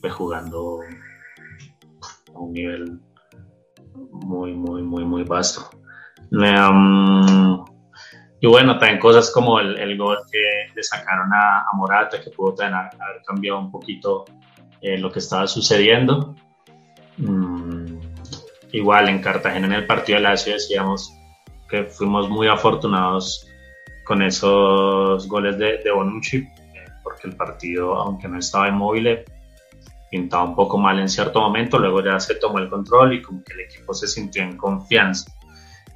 [0.00, 0.80] pues jugando
[2.34, 3.00] a un nivel
[4.12, 5.70] muy, muy, muy, muy vasto.
[6.30, 7.64] Um,
[8.44, 12.54] y bueno, también cosas como el, el gol que le sacaron a, Morata, que pudo
[12.54, 14.26] tener, haber cambiado un poquito
[14.82, 16.34] eh, lo que estaba sucediendo.
[17.16, 18.00] Mm,
[18.72, 21.10] igual en Cartagena, en el partido de Lazio, decíamos
[21.70, 23.48] que fuimos muy afortunados
[24.04, 29.24] con esos goles de, de Bonucci, eh, porque el partido, aunque no estaba inmóvil,
[30.10, 33.42] pintaba un poco mal en cierto momento, luego ya se tomó el control y como
[33.42, 35.32] que el equipo se sintió en confianza.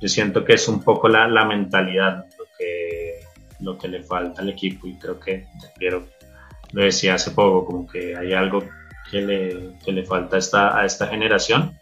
[0.01, 2.25] Yo siento que es un poco la, la mentalidad
[3.69, 5.47] lo que, le falta al equipo y creo que
[6.73, 8.65] lo decía hace poco, como que hay algo
[9.11, 11.79] que le, que le falta a esta, a esta generación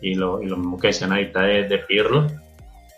[0.00, 2.26] y lo, lo mismo que decían ahorita de, de Pirlo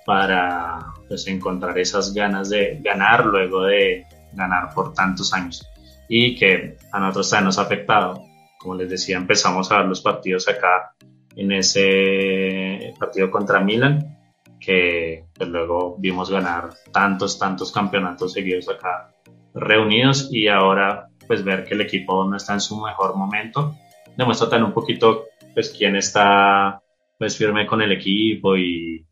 [0.04, 5.66] para pues, encontrar esas ganas de ganar luego de ganar por tantos años
[6.08, 8.24] y que a nosotros también nos ha afectado.
[8.58, 10.94] Como les decía, empezamos a ver los partidos acá
[11.36, 14.18] en ese partido contra Milan
[14.58, 19.14] que pues, luego vimos ganar tantos, tantos campeonatos seguidos acá
[19.54, 23.74] reunidos y ahora pues ver que el equipo no está en su mejor momento
[24.18, 26.82] demuestra también un poquito pues quién está
[27.18, 29.06] pues firme con el equipo y,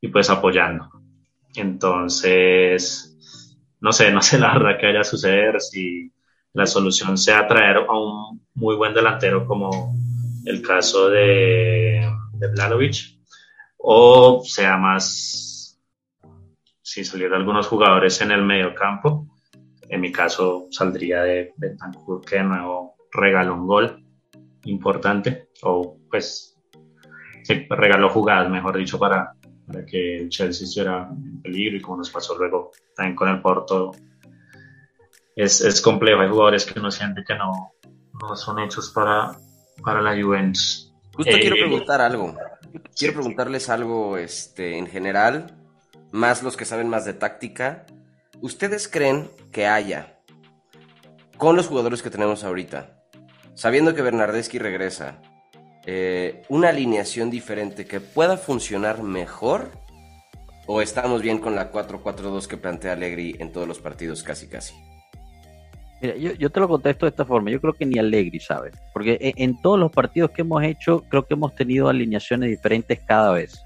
[0.00, 0.90] y pues apoyando.
[1.54, 3.16] Entonces,
[3.80, 6.12] no sé, no sé la verdad que haya suceder si
[6.52, 9.94] la solución sea traer a un muy buen delantero como
[10.44, 12.00] el caso de,
[12.34, 13.19] de
[13.82, 15.78] o sea más
[16.82, 19.26] si salieran algunos jugadores en el medio campo.
[19.88, 24.04] En mi caso saldría de Betancourt que de nuevo regaló un gol
[24.64, 26.56] importante o pues
[27.68, 29.34] regaló jugadas, mejor dicho, para,
[29.66, 33.40] para que el Chelsea estuviera en peligro y como nos pasó luego también con el
[33.40, 33.92] Porto.
[35.34, 37.72] Es, es complejo, hay jugadores que uno siente que no,
[38.20, 39.32] no son hechos para,
[39.82, 40.92] para la Juventus.
[41.14, 42.34] Justo quiero eh, preguntar algo.
[43.00, 45.56] Quiero preguntarles algo este, en general,
[46.10, 47.86] más los que saben más de táctica.
[48.42, 50.20] ¿Ustedes creen que haya,
[51.38, 53.02] con los jugadores que tenemos ahorita,
[53.54, 55.22] sabiendo que Bernardeschi regresa,
[55.86, 59.70] eh, una alineación diferente que pueda funcionar mejor?
[60.66, 64.74] ¿O estamos bien con la 4-4-2 que plantea Allegri en todos los partidos casi casi?
[66.00, 67.50] Yo, te lo contesto de esta forma.
[67.50, 68.70] Yo creo que ni Allegri sabe.
[68.92, 73.32] Porque en, todos los partidos que hemos hecho, creo que hemos tenido alineaciones diferentes cada
[73.32, 73.64] vez.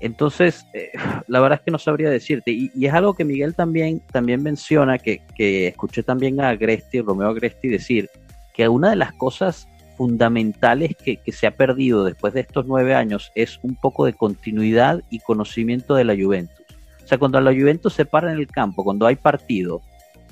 [0.00, 0.90] Entonces, eh,
[1.26, 2.50] la verdad es que no sabría decirte.
[2.52, 7.68] Y, es algo que Miguel también, también menciona, que, escuché también a Agresti, Romeo Agresti,
[7.68, 8.10] decir
[8.52, 12.94] que una de las cosas fundamentales que, que se ha perdido después de estos nueve
[12.94, 16.66] años es un poco de continuidad y conocimiento de la Juventus.
[17.02, 19.80] O sea, cuando la Juventus se para en el campo, cuando hay partido,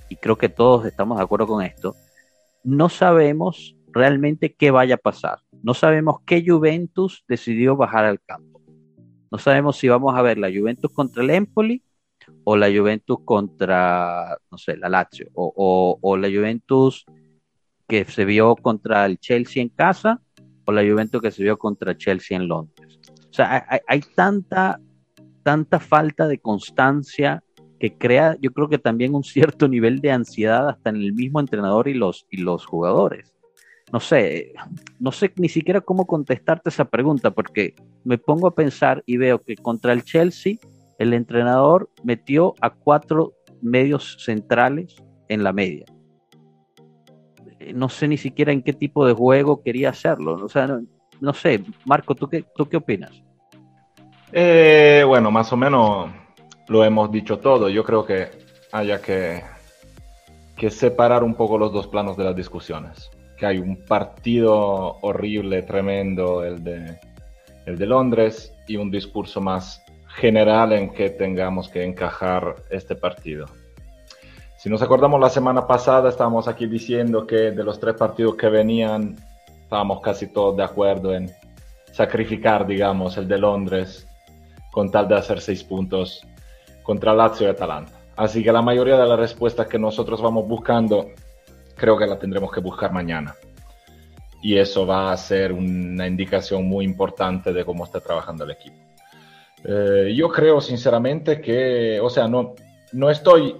[0.08, 1.94] y creo que todos estamos de acuerdo con esto,
[2.62, 5.38] no sabemos realmente qué vaya a pasar.
[5.62, 8.60] No sabemos qué Juventus decidió bajar al campo.
[9.30, 11.82] No sabemos si vamos a ver la Juventus contra el Empoli
[12.44, 17.04] o la Juventus contra, no sé, la Lazio o, o, la Juventus
[17.88, 20.20] que se vio contra el Chelsea en casa
[20.64, 22.98] o la Juventus que se vio contra Chelsea en Londres.
[23.30, 24.80] O sea, hay, hay tanta,
[25.42, 27.42] tanta falta de constancia
[27.84, 31.38] que crea, yo creo que también un cierto nivel de ansiedad hasta en el mismo
[31.38, 33.34] entrenador y los, y los jugadores.
[33.92, 34.54] No sé,
[34.98, 39.42] no sé ni siquiera cómo contestarte esa pregunta, porque me pongo a pensar y veo
[39.42, 40.54] que contra el Chelsea
[40.98, 44.96] el entrenador metió a cuatro medios centrales
[45.28, 45.84] en la media.
[47.74, 50.42] No sé ni siquiera en qué tipo de juego quería hacerlo.
[50.42, 50.80] O sea,
[51.20, 53.12] no, sé, Marco, ¿tú qué, tú qué opinas?
[54.32, 56.23] Eh, bueno, más o menos
[56.68, 57.68] lo hemos dicho todo.
[57.68, 58.30] Yo creo que
[58.72, 59.42] haya que,
[60.56, 63.10] que separar un poco los dos planos de las discusiones.
[63.36, 66.98] Que hay un partido horrible, tremendo, el de,
[67.66, 69.82] el de Londres, y un discurso más
[70.16, 73.46] general en que tengamos que encajar este partido.
[74.56, 78.48] Si nos acordamos la semana pasada, estábamos aquí diciendo que de los tres partidos que
[78.48, 79.16] venían,
[79.62, 81.30] estábamos casi todos de acuerdo en
[81.92, 84.08] sacrificar, digamos, el de Londres
[84.72, 86.26] con tal de hacer seis puntos
[86.84, 87.92] contra Lazio y Atalanta.
[88.14, 91.10] Así que la mayoría de las respuestas que nosotros vamos buscando,
[91.74, 93.34] creo que la tendremos que buscar mañana.
[94.42, 98.76] y eso va a ser una indicación muy importante de cómo está trabajando el equipo.
[99.64, 102.54] Eh, yo creo sinceramente que, o sea, no,
[102.92, 103.56] no estoy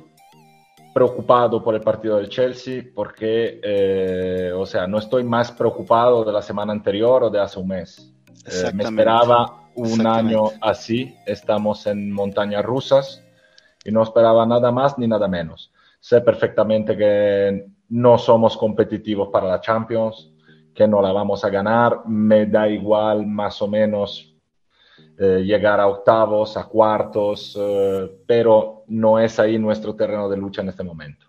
[0.93, 6.33] preocupado por el partido del Chelsea porque, eh, o sea, no estoy más preocupado de
[6.33, 8.12] la semana anterior o de hace un mes.
[8.47, 13.22] Eh, me esperaba un año así, estamos en montañas rusas
[13.85, 15.72] y no esperaba nada más ni nada menos.
[16.01, 20.33] Sé perfectamente que no somos competitivos para la Champions,
[20.75, 24.35] que no la vamos a ganar, me da igual más o menos
[25.18, 30.62] eh, llegar a octavos, a cuartos, eh, pero no es ahí nuestro terreno de lucha
[30.62, 31.27] en este momento.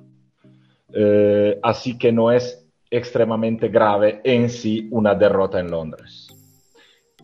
[0.92, 6.25] Eh, así que no es extremadamente grave en sí una derrota en Londres.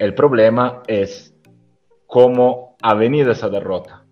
[0.01, 1.31] El problema es
[2.07, 4.03] cómo ha venido esa derrota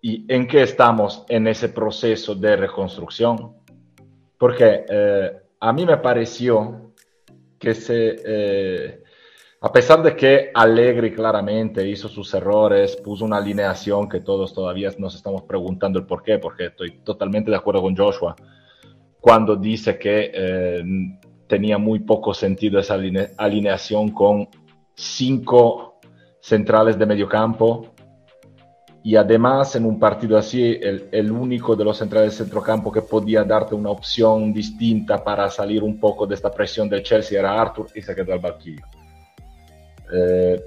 [0.00, 3.56] y en qué estamos en ese proceso de reconstrucción.
[4.38, 4.84] Porque
[5.58, 6.92] a mí me pareció
[7.58, 9.02] que se,
[9.60, 14.92] a pesar de que Allegri claramente hizo sus errores, puso una alineación que todos todavía
[14.98, 18.36] nos estamos preguntando el por qué, porque estoy totalmente de acuerdo con Joshua
[19.20, 20.84] cuando dice que eh,
[21.48, 22.94] tenía muy poco sentido esa
[23.36, 24.48] alineación con
[24.94, 26.00] cinco
[26.40, 27.94] centrales de medio campo
[29.02, 33.02] y además en un partido así el, el, único de los centrales de centrocampo que
[33.02, 37.60] podía darte una opción distinta para salir un poco de esta presión del Chelsea era
[37.60, 38.84] Arthur y se quedó al banquillo.
[40.12, 40.62] Eh,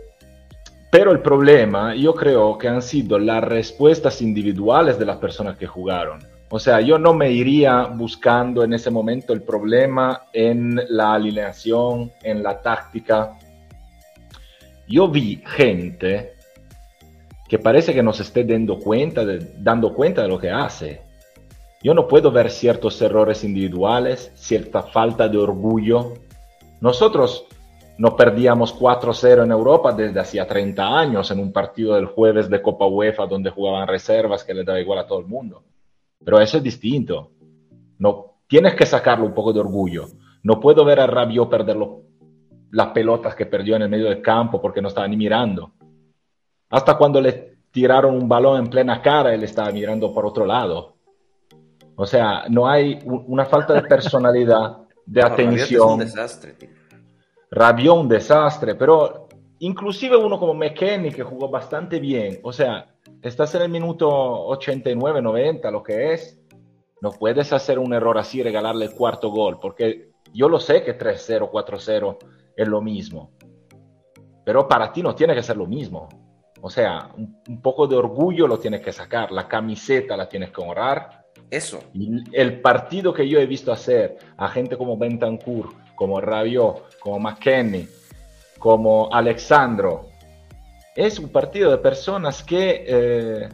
[0.89, 5.67] pero el problema yo creo que han sido las respuestas individuales de las personas que
[5.67, 6.19] jugaron.
[6.49, 12.11] O sea, yo no me iría buscando en ese momento el problema en la alineación,
[12.23, 13.37] en la táctica.
[14.87, 16.33] Yo vi gente
[17.47, 21.01] que parece que no se esté dando cuenta de, dando cuenta de lo que hace.
[21.83, 26.13] Yo no puedo ver ciertos errores individuales, cierta falta de orgullo.
[26.81, 27.45] Nosotros
[27.97, 32.61] no perdíamos 4-0 en Europa desde hacía 30 años en un partido del jueves de
[32.61, 35.63] Copa UEFA donde jugaban reservas que le daba igual a todo el mundo.
[36.23, 37.31] Pero eso es distinto.
[37.99, 40.05] No, tienes que sacarlo un poco de orgullo.
[40.43, 41.77] No puedo ver a Rabiot perder
[42.71, 45.71] las pelotas que perdió en el medio del campo porque no estaba ni mirando.
[46.69, 50.95] Hasta cuando le tiraron un balón en plena cara, él estaba mirando por otro lado.
[51.95, 55.87] O sea, no hay una falta de personalidad, de atención.
[55.87, 56.55] Es un desastre,
[57.49, 59.27] Rabió un desastre, pero
[59.59, 65.21] inclusive uno como McKenny que jugó bastante bien, o sea, estás en el minuto 89,
[65.21, 66.39] 90, lo que es,
[67.01, 70.83] no puedes hacer un error así y regalarle el cuarto gol, porque yo lo sé
[70.83, 72.17] que 3-0, 4-0
[72.57, 73.31] es lo mismo,
[74.43, 76.09] pero para ti no tiene que ser lo mismo.
[76.61, 80.61] O sea, un, poco de orgullo lo tienes que sacar, la camiseta la tienes que
[80.61, 81.25] honrar.
[81.49, 81.79] Eso.
[81.93, 87.19] Y el partido que yo he visto hacer a gente como Bentancur, como Rabiot, como
[87.19, 87.87] McKenny,
[88.57, 90.09] como Alexandro.
[90.95, 93.49] Es un partido de personas que eh,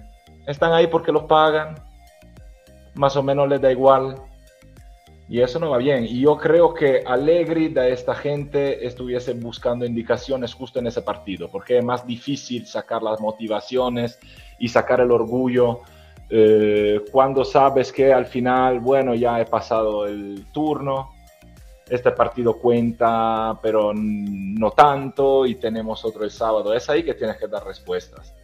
[0.48, 1.76] están ahí porque los pagan,
[2.96, 4.16] más o menos les da igual.
[5.34, 6.06] Y eso no va bien.
[6.06, 11.50] Y yo creo que Allegri de esta gente estuviese buscando indicaciones justo en ese partido,
[11.50, 14.20] porque es más difícil sacar las motivaciones
[14.60, 15.82] y sacar el orgullo
[16.30, 21.16] eh, cuando sabes que al final, bueno, ya he pasado el turno,
[21.90, 26.76] este partido cuenta, pero no tanto, y tenemos otro el sábado.
[26.76, 28.36] Es ahí que tienes que dar respuestas.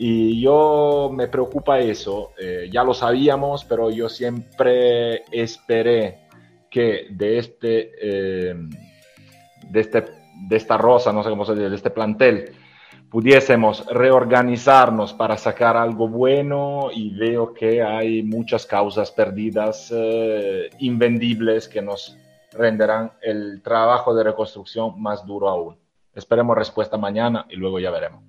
[0.00, 6.28] Y yo me preocupa eso, eh, ya lo sabíamos, pero yo siempre esperé
[6.70, 8.54] que de este, eh,
[9.68, 10.04] de este,
[10.48, 12.52] de esta rosa, no sé cómo se dice, de este plantel,
[13.10, 21.68] pudiésemos reorganizarnos para sacar algo bueno y veo que hay muchas causas perdidas, eh, invendibles
[21.68, 22.16] que nos
[22.52, 25.76] renderán el trabajo de reconstrucción más duro aún.
[26.14, 28.22] Esperemos respuesta mañana y luego ya veremos.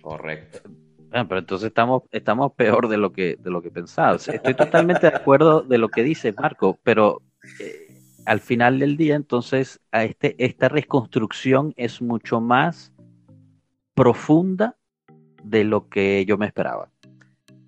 [0.00, 0.60] Correcto.
[1.10, 4.16] Pero entonces estamos, estamos peor de lo que, de lo que pensaba.
[4.16, 7.22] estoy totalmente de acuerdo de lo que dice Marco, pero
[7.60, 7.84] eh,
[8.26, 12.92] al final del día, entonces, a este, esta reconstrucción es mucho más
[13.94, 14.76] profunda
[15.42, 16.90] de lo que yo me esperaba.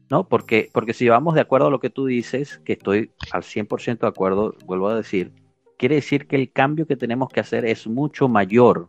[0.08, 0.28] ¿No?
[0.28, 3.98] Porque, porque si vamos de acuerdo a lo que tú dices, que estoy al 100%
[3.98, 5.32] de acuerdo, vuelvo a decir,
[5.78, 8.88] quiere decir que el cambio que tenemos que hacer es mucho mayor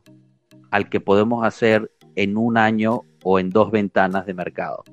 [0.69, 4.83] al que podemos hacer en un año o en dos ventanas de mercado.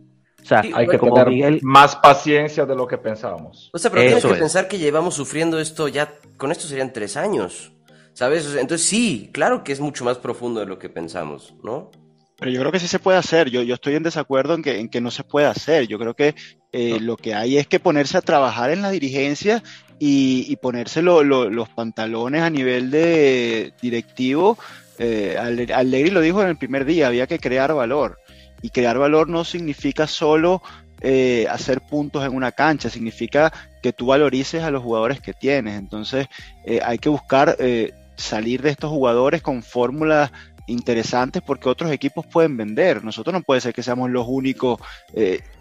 [0.42, 3.70] O sea, hay que tener más paciencia de lo que pensábamos.
[3.72, 7.16] O sea, pero tienes que pensar que llevamos sufriendo esto ya, con esto serían tres
[7.16, 7.72] años,
[8.12, 8.54] ¿sabes?
[8.54, 11.90] Entonces sí, claro que es mucho más profundo de lo que pensamos, ¿no?
[12.38, 13.48] Pero yo creo que sí se puede hacer.
[13.48, 15.86] Yo, yo estoy en desacuerdo en que, en que no se puede hacer.
[15.86, 16.34] Yo creo que
[16.72, 19.62] eh, lo que hay es que ponerse a trabajar en la dirigencia
[19.98, 24.58] y, ponerse los pantalones a nivel de directivo.
[24.98, 28.18] Eh, Allegri lo dijo en el primer día, había que crear valor.
[28.62, 30.62] Y crear valor no significa solo
[31.06, 35.78] eh, hacer puntos en una cancha, significa que tú valorices a los jugadores que tienes.
[35.78, 36.28] Entonces
[36.64, 40.32] eh, hay que buscar eh, salir de estos jugadores con fórmulas
[40.66, 43.04] interesantes porque otros equipos pueden vender.
[43.04, 44.80] Nosotros no puede ser que seamos los únicos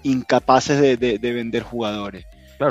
[0.01, 2.25] incapaces de, vender jugadores.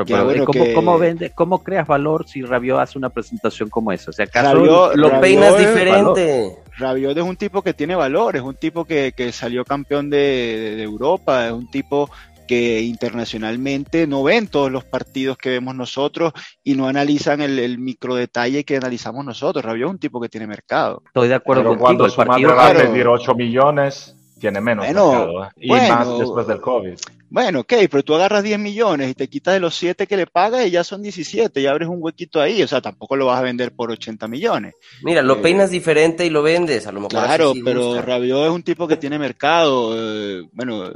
[0.05, 4.11] Claro, pero ¿cómo, vende, ¿cómo creas valor si Rabiot hace una presentación como esa?
[4.11, 6.57] O sea, ¿acaso lo peinas diferente?
[6.79, 10.83] Rabiot es un tipo que tiene valor, es un tipo que, salió campeón de, de,
[10.83, 12.11] Europa, es un tipo
[12.47, 16.33] que internacionalmente no ven todos los partidos que vemos nosotros
[16.63, 19.65] y no analizan el, micro detalle que analizamos nosotros.
[19.65, 21.03] Rabiot es un tipo que tiene mercado.
[21.07, 21.87] Estoy de acuerdo Pero contigo.
[21.87, 25.45] Cuando su partido, va a pedir 8 millones, tiene menos mercado.
[25.45, 25.49] ¿eh?
[25.57, 26.99] Y más después del COVID.
[27.33, 30.27] Bueno, ok, pero tú agarras 10 millones y te quitas de los 7 que le
[30.27, 32.63] pagas y ya son 17 y abres un huequito ahí.
[32.63, 34.75] O sea, tampoco lo vas a vender por 80 millones.
[35.03, 37.13] Mira, lo eh, peinas diferente y lo vendes, a lo mejor.
[37.13, 39.95] Claro, pero Rabiot es un tipo que tiene mercado.
[39.97, 40.93] Eh, bueno,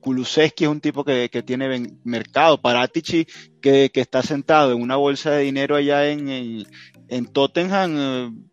[0.00, 2.62] Kulusevski es un tipo que, tiene mercado.
[2.62, 3.26] Paratici,
[3.60, 6.64] que, que, está sentado en una bolsa de dinero allá en,
[7.08, 7.96] en, Tottenham,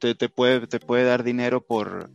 [0.02, 2.10] eh, te, puede, te puede dar dinero por...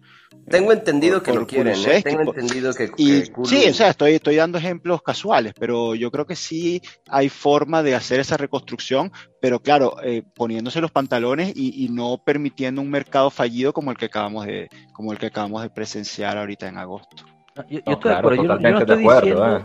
[0.53, 2.03] Tengo entendido que lo quieren, ¿eh?
[2.03, 2.91] Tengo entendido que...
[2.99, 7.31] Y, sí, o sea, estoy, estoy dando ejemplos casuales, pero yo creo que sí hay
[7.31, 12.83] forma de hacer esa reconstrucción, pero claro, eh, poniéndose los pantalones y, y, no permitiendo
[12.83, 16.69] un mercado fallido como el que acabamos de, como el que acabamos de presenciar ahorita
[16.69, 17.25] en agosto.
[17.71, 19.65] Yo, estoy no estoy diciendo, ¿eh?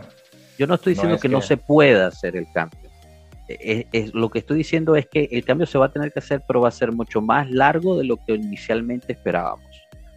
[0.58, 2.80] yo no estoy diciendo que, no se pueda hacer el cambio.
[3.46, 6.20] Es, es, lo que estoy diciendo es que el cambio se va a tener que
[6.20, 9.67] hacer, pero va a ser mucho más largo de lo que inicialmente esperábamos.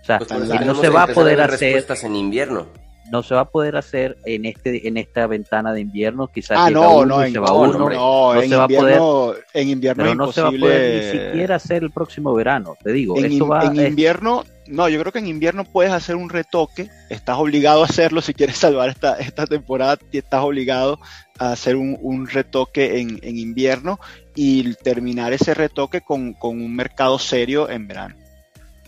[0.02, 2.68] O sea, pues no se va a poder hacer en invierno.
[3.12, 6.70] No se va a poder hacer en este en esta ventana de invierno, quizás ah,
[6.70, 10.32] no, no, se va uno, no, no se va a poder, en invierno pero no
[10.32, 13.66] se va a poder ni siquiera hacer el próximo verano, te digo, en, eso va
[13.66, 17.86] en invierno no, yo creo que en invierno puedes hacer un retoque, estás obligado a
[17.86, 20.98] hacerlo si quieres salvar esta, esta temporada, estás obligado
[21.40, 24.00] a hacer un, retoque en, invierno
[24.34, 28.16] y terminar ese retoque con, un mercado serio en verano.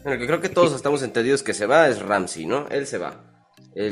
[0.04, 2.68] Bueno, que creo que todos estamos entendidos que se va es Ramsey, ¿no?
[2.70, 3.34] Él se va.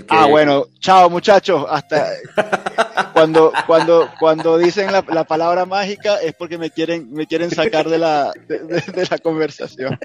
[0.09, 2.07] Ah, bueno, chao muchachos, hasta
[3.14, 7.97] cuando, cuando, cuando dicen la, palabra mágica es porque me quieren, me quieren sacar de
[7.97, 9.97] la, de, la conversación.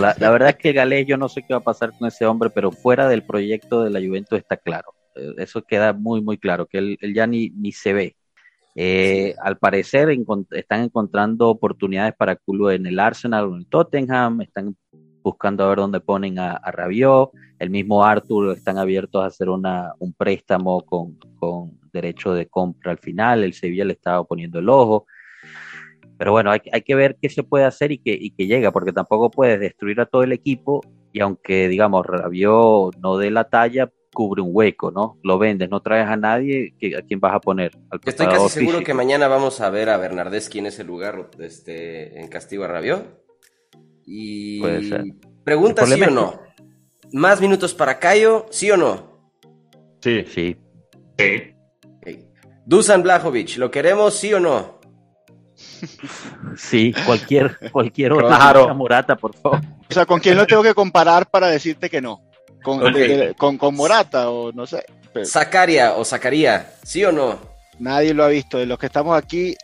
[0.00, 2.48] la, verdad es que Galés, yo no sé qué va a pasar con ese hombre,
[2.48, 4.94] pero fuera del proyecto de la Juventus está claro.
[5.14, 8.16] Eh, eso queda muy, muy claro, que él, ya ni, ni se ve.
[8.80, 10.08] Eh, al parecer
[10.52, 14.76] están encontrando oportunidades para culo en el Arsenal o en el Tottenham, están
[15.20, 16.88] buscando a ver dónde ponen a, a
[17.58, 21.18] el mismo Arthur están abiertos a hacer un préstamo con,
[21.92, 25.06] derecho de compra al final, el Sevilla le estaba poniendo el ojo,
[26.16, 29.28] pero bueno, hay, que ver qué se puede hacer y que, que llega, porque tampoco
[29.28, 34.42] puedes destruir a todo el equipo y aunque, digamos, Rabiot no dé la talla, cubre
[34.42, 35.18] un hueco, ¿no?
[35.22, 37.76] Lo vendes, no traes a nadie, ¿a quién vas a poner?
[38.04, 42.28] Estoy casi seguro que mañana vamos a ver a Bernardeschi en ese lugar este, en
[42.28, 43.06] castigo a Rabiot.
[44.04, 45.04] Y Puede ser.
[45.44, 46.40] Pregunta sí o no.
[47.12, 49.32] ¿Más minutos para Cayo, sí o no?
[50.00, 50.24] Sí.
[50.28, 50.56] Sí.
[51.18, 51.54] Sí.
[52.64, 54.78] Dusan Blajovic, ¿lo queremos sí o no?
[56.56, 59.60] Sí, cualquier, cualquier otra Morata, por favor.
[59.88, 62.27] O sea, ¿con quién lo tengo que comparar para decirte que no?
[62.62, 64.84] ¿Con, con, Morata o no sé?
[65.24, 67.38] Zacaria o Zacaría, ¿sí o no?
[67.78, 68.58] Nadie lo ha visto.
[68.58, 69.56] De los que estamos aquí,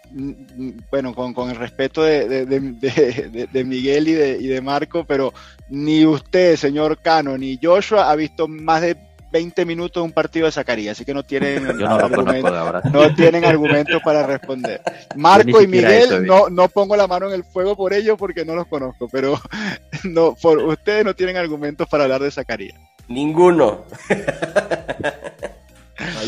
[0.91, 5.33] bueno, con, el respeto de, Miguel y de, y de Marco, pero
[5.69, 8.97] ni usted, señor Cano, ni Joshua ha visto más de
[9.35, 11.65] 20 minutos de un partido de Zacarías, así que no tienen,
[12.93, 14.81] no, tienen argumentos para responder.
[15.17, 18.55] Marco y Miguel, no, no pongo la mano en el fuego por ellos porque no
[18.55, 19.37] los conozco, pero
[20.05, 22.79] no, por, ustedes no tienen argumentos para hablar de Zacarías.
[23.09, 23.87] Ninguno.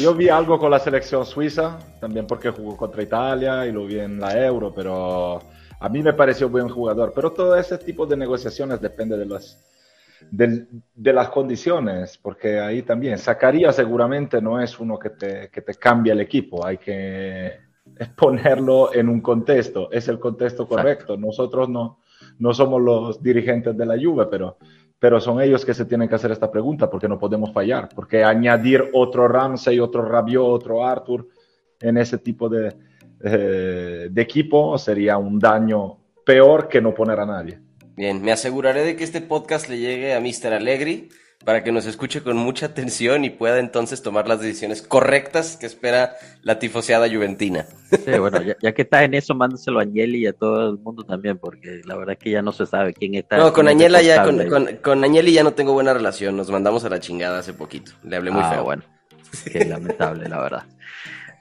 [0.01, 4.01] Yo vi algo con la selección suiza, también porque jugó contra Italia y lo vi
[4.01, 5.41] en la Euro, pero
[5.79, 7.13] a mí me pareció buen jugador.
[7.15, 9.65] Pero todo ese tipo de negociaciones depende de las,
[10.31, 10.67] de,
[11.13, 16.13] las condiciones, porque ahí también, Zacarías seguramente no es uno que te, que te cambia
[16.13, 17.53] el equipo, hay que
[18.17, 21.17] ponerlo en un contexto, es el contexto correcto.
[21.17, 22.01] Nosotros no,
[22.39, 24.59] no somos los dirigentes de la Juve, pero
[24.99, 28.25] pero son ellos que se tienen que hacer esta pregunta porque no podemos fallar, porque
[28.25, 31.29] añadir otro Ramsey, otro Rabiot, otro Arthur
[31.81, 32.75] en ese tipo de,
[33.21, 37.61] eh, de equipo sería un daño peor que no poner a nadie.
[37.97, 40.53] Bien, me aseguraré de que este podcast le llegue a Mr.
[40.53, 41.09] Allegri
[41.47, 45.65] para que nos escuche con mucha atención y pueda entonces tomar las decisiones correctas que
[45.65, 47.67] espera la tifoseada juventina.
[47.91, 51.05] Sí, bueno, ya, que estás en eso, mándaselo a Añeli y a todo el mundo
[51.05, 53.39] también, porque la verdad es que ya no se sabe quién está.
[53.39, 56.91] No, con Añela ya, con, con, Añeli ya no tengo buena relación, nos mandamos a
[56.91, 58.65] la chingada hace poquito, le hablé muy ah, feo.
[58.65, 58.83] bueno,
[59.51, 60.65] qué lamentable, la verdad.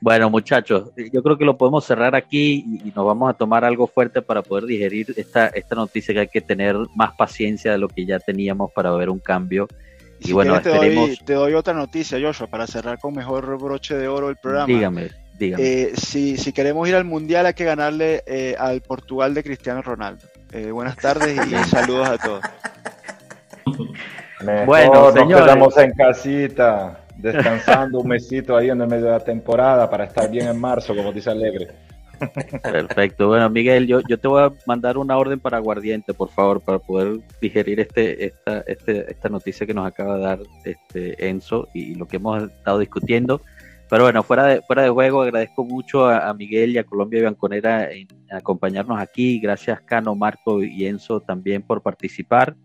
[0.01, 3.87] Bueno, muchachos, yo creo que lo podemos cerrar aquí y, nos vamos a tomar algo
[3.87, 7.87] fuerte para poder digerir esta, esta noticia que hay que tener más paciencia de lo
[7.87, 9.67] que ya teníamos para ver un cambio
[10.19, 14.07] y, bueno, te, doy, te doy otra noticia, Joshua, para cerrar con mejor broche de
[14.07, 14.67] oro el programa.
[14.67, 15.63] Dígame, dígame.
[15.63, 19.81] Eh, si, si, queremos ir al Mundial hay que ganarle eh, al Portugal de Cristiano
[19.81, 20.25] Ronaldo.
[20.51, 22.41] Eh, buenas tardes y saludos a todos.
[24.65, 29.89] bueno, nos quedamos en casita, descansando un mesito ahí en el medio de la temporada
[29.89, 31.68] para estar bien en marzo, como dice Alegre.
[32.63, 33.28] Perfecto.
[33.28, 36.80] Bueno, Miguel, yo, yo te voy a mandar una orden para aguardiente, por favor, para
[36.80, 41.95] poder digerir este, esta, este, esta noticia que nos acaba de dar este Enzo y
[41.95, 43.41] lo que hemos estado discutiendo.
[43.89, 47.24] Pero bueno, fuera de, fuera de juego, agradezco mucho a, Miguel y a Colombia y
[47.24, 49.39] Banconera en, acompañarnos aquí.
[49.39, 52.55] Gracias, Cano, Marco y Enzo también por participar.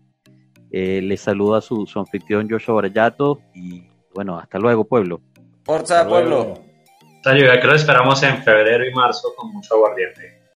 [0.71, 5.21] Eh, les saluda su, su anfitrión Joshua Barayato y bueno, hasta luego, pueblo.
[5.63, 6.59] Forza, pueblo.
[7.23, 10.40] La lluvia que lo esperamos en febrero y marzo con mucho aguardiente.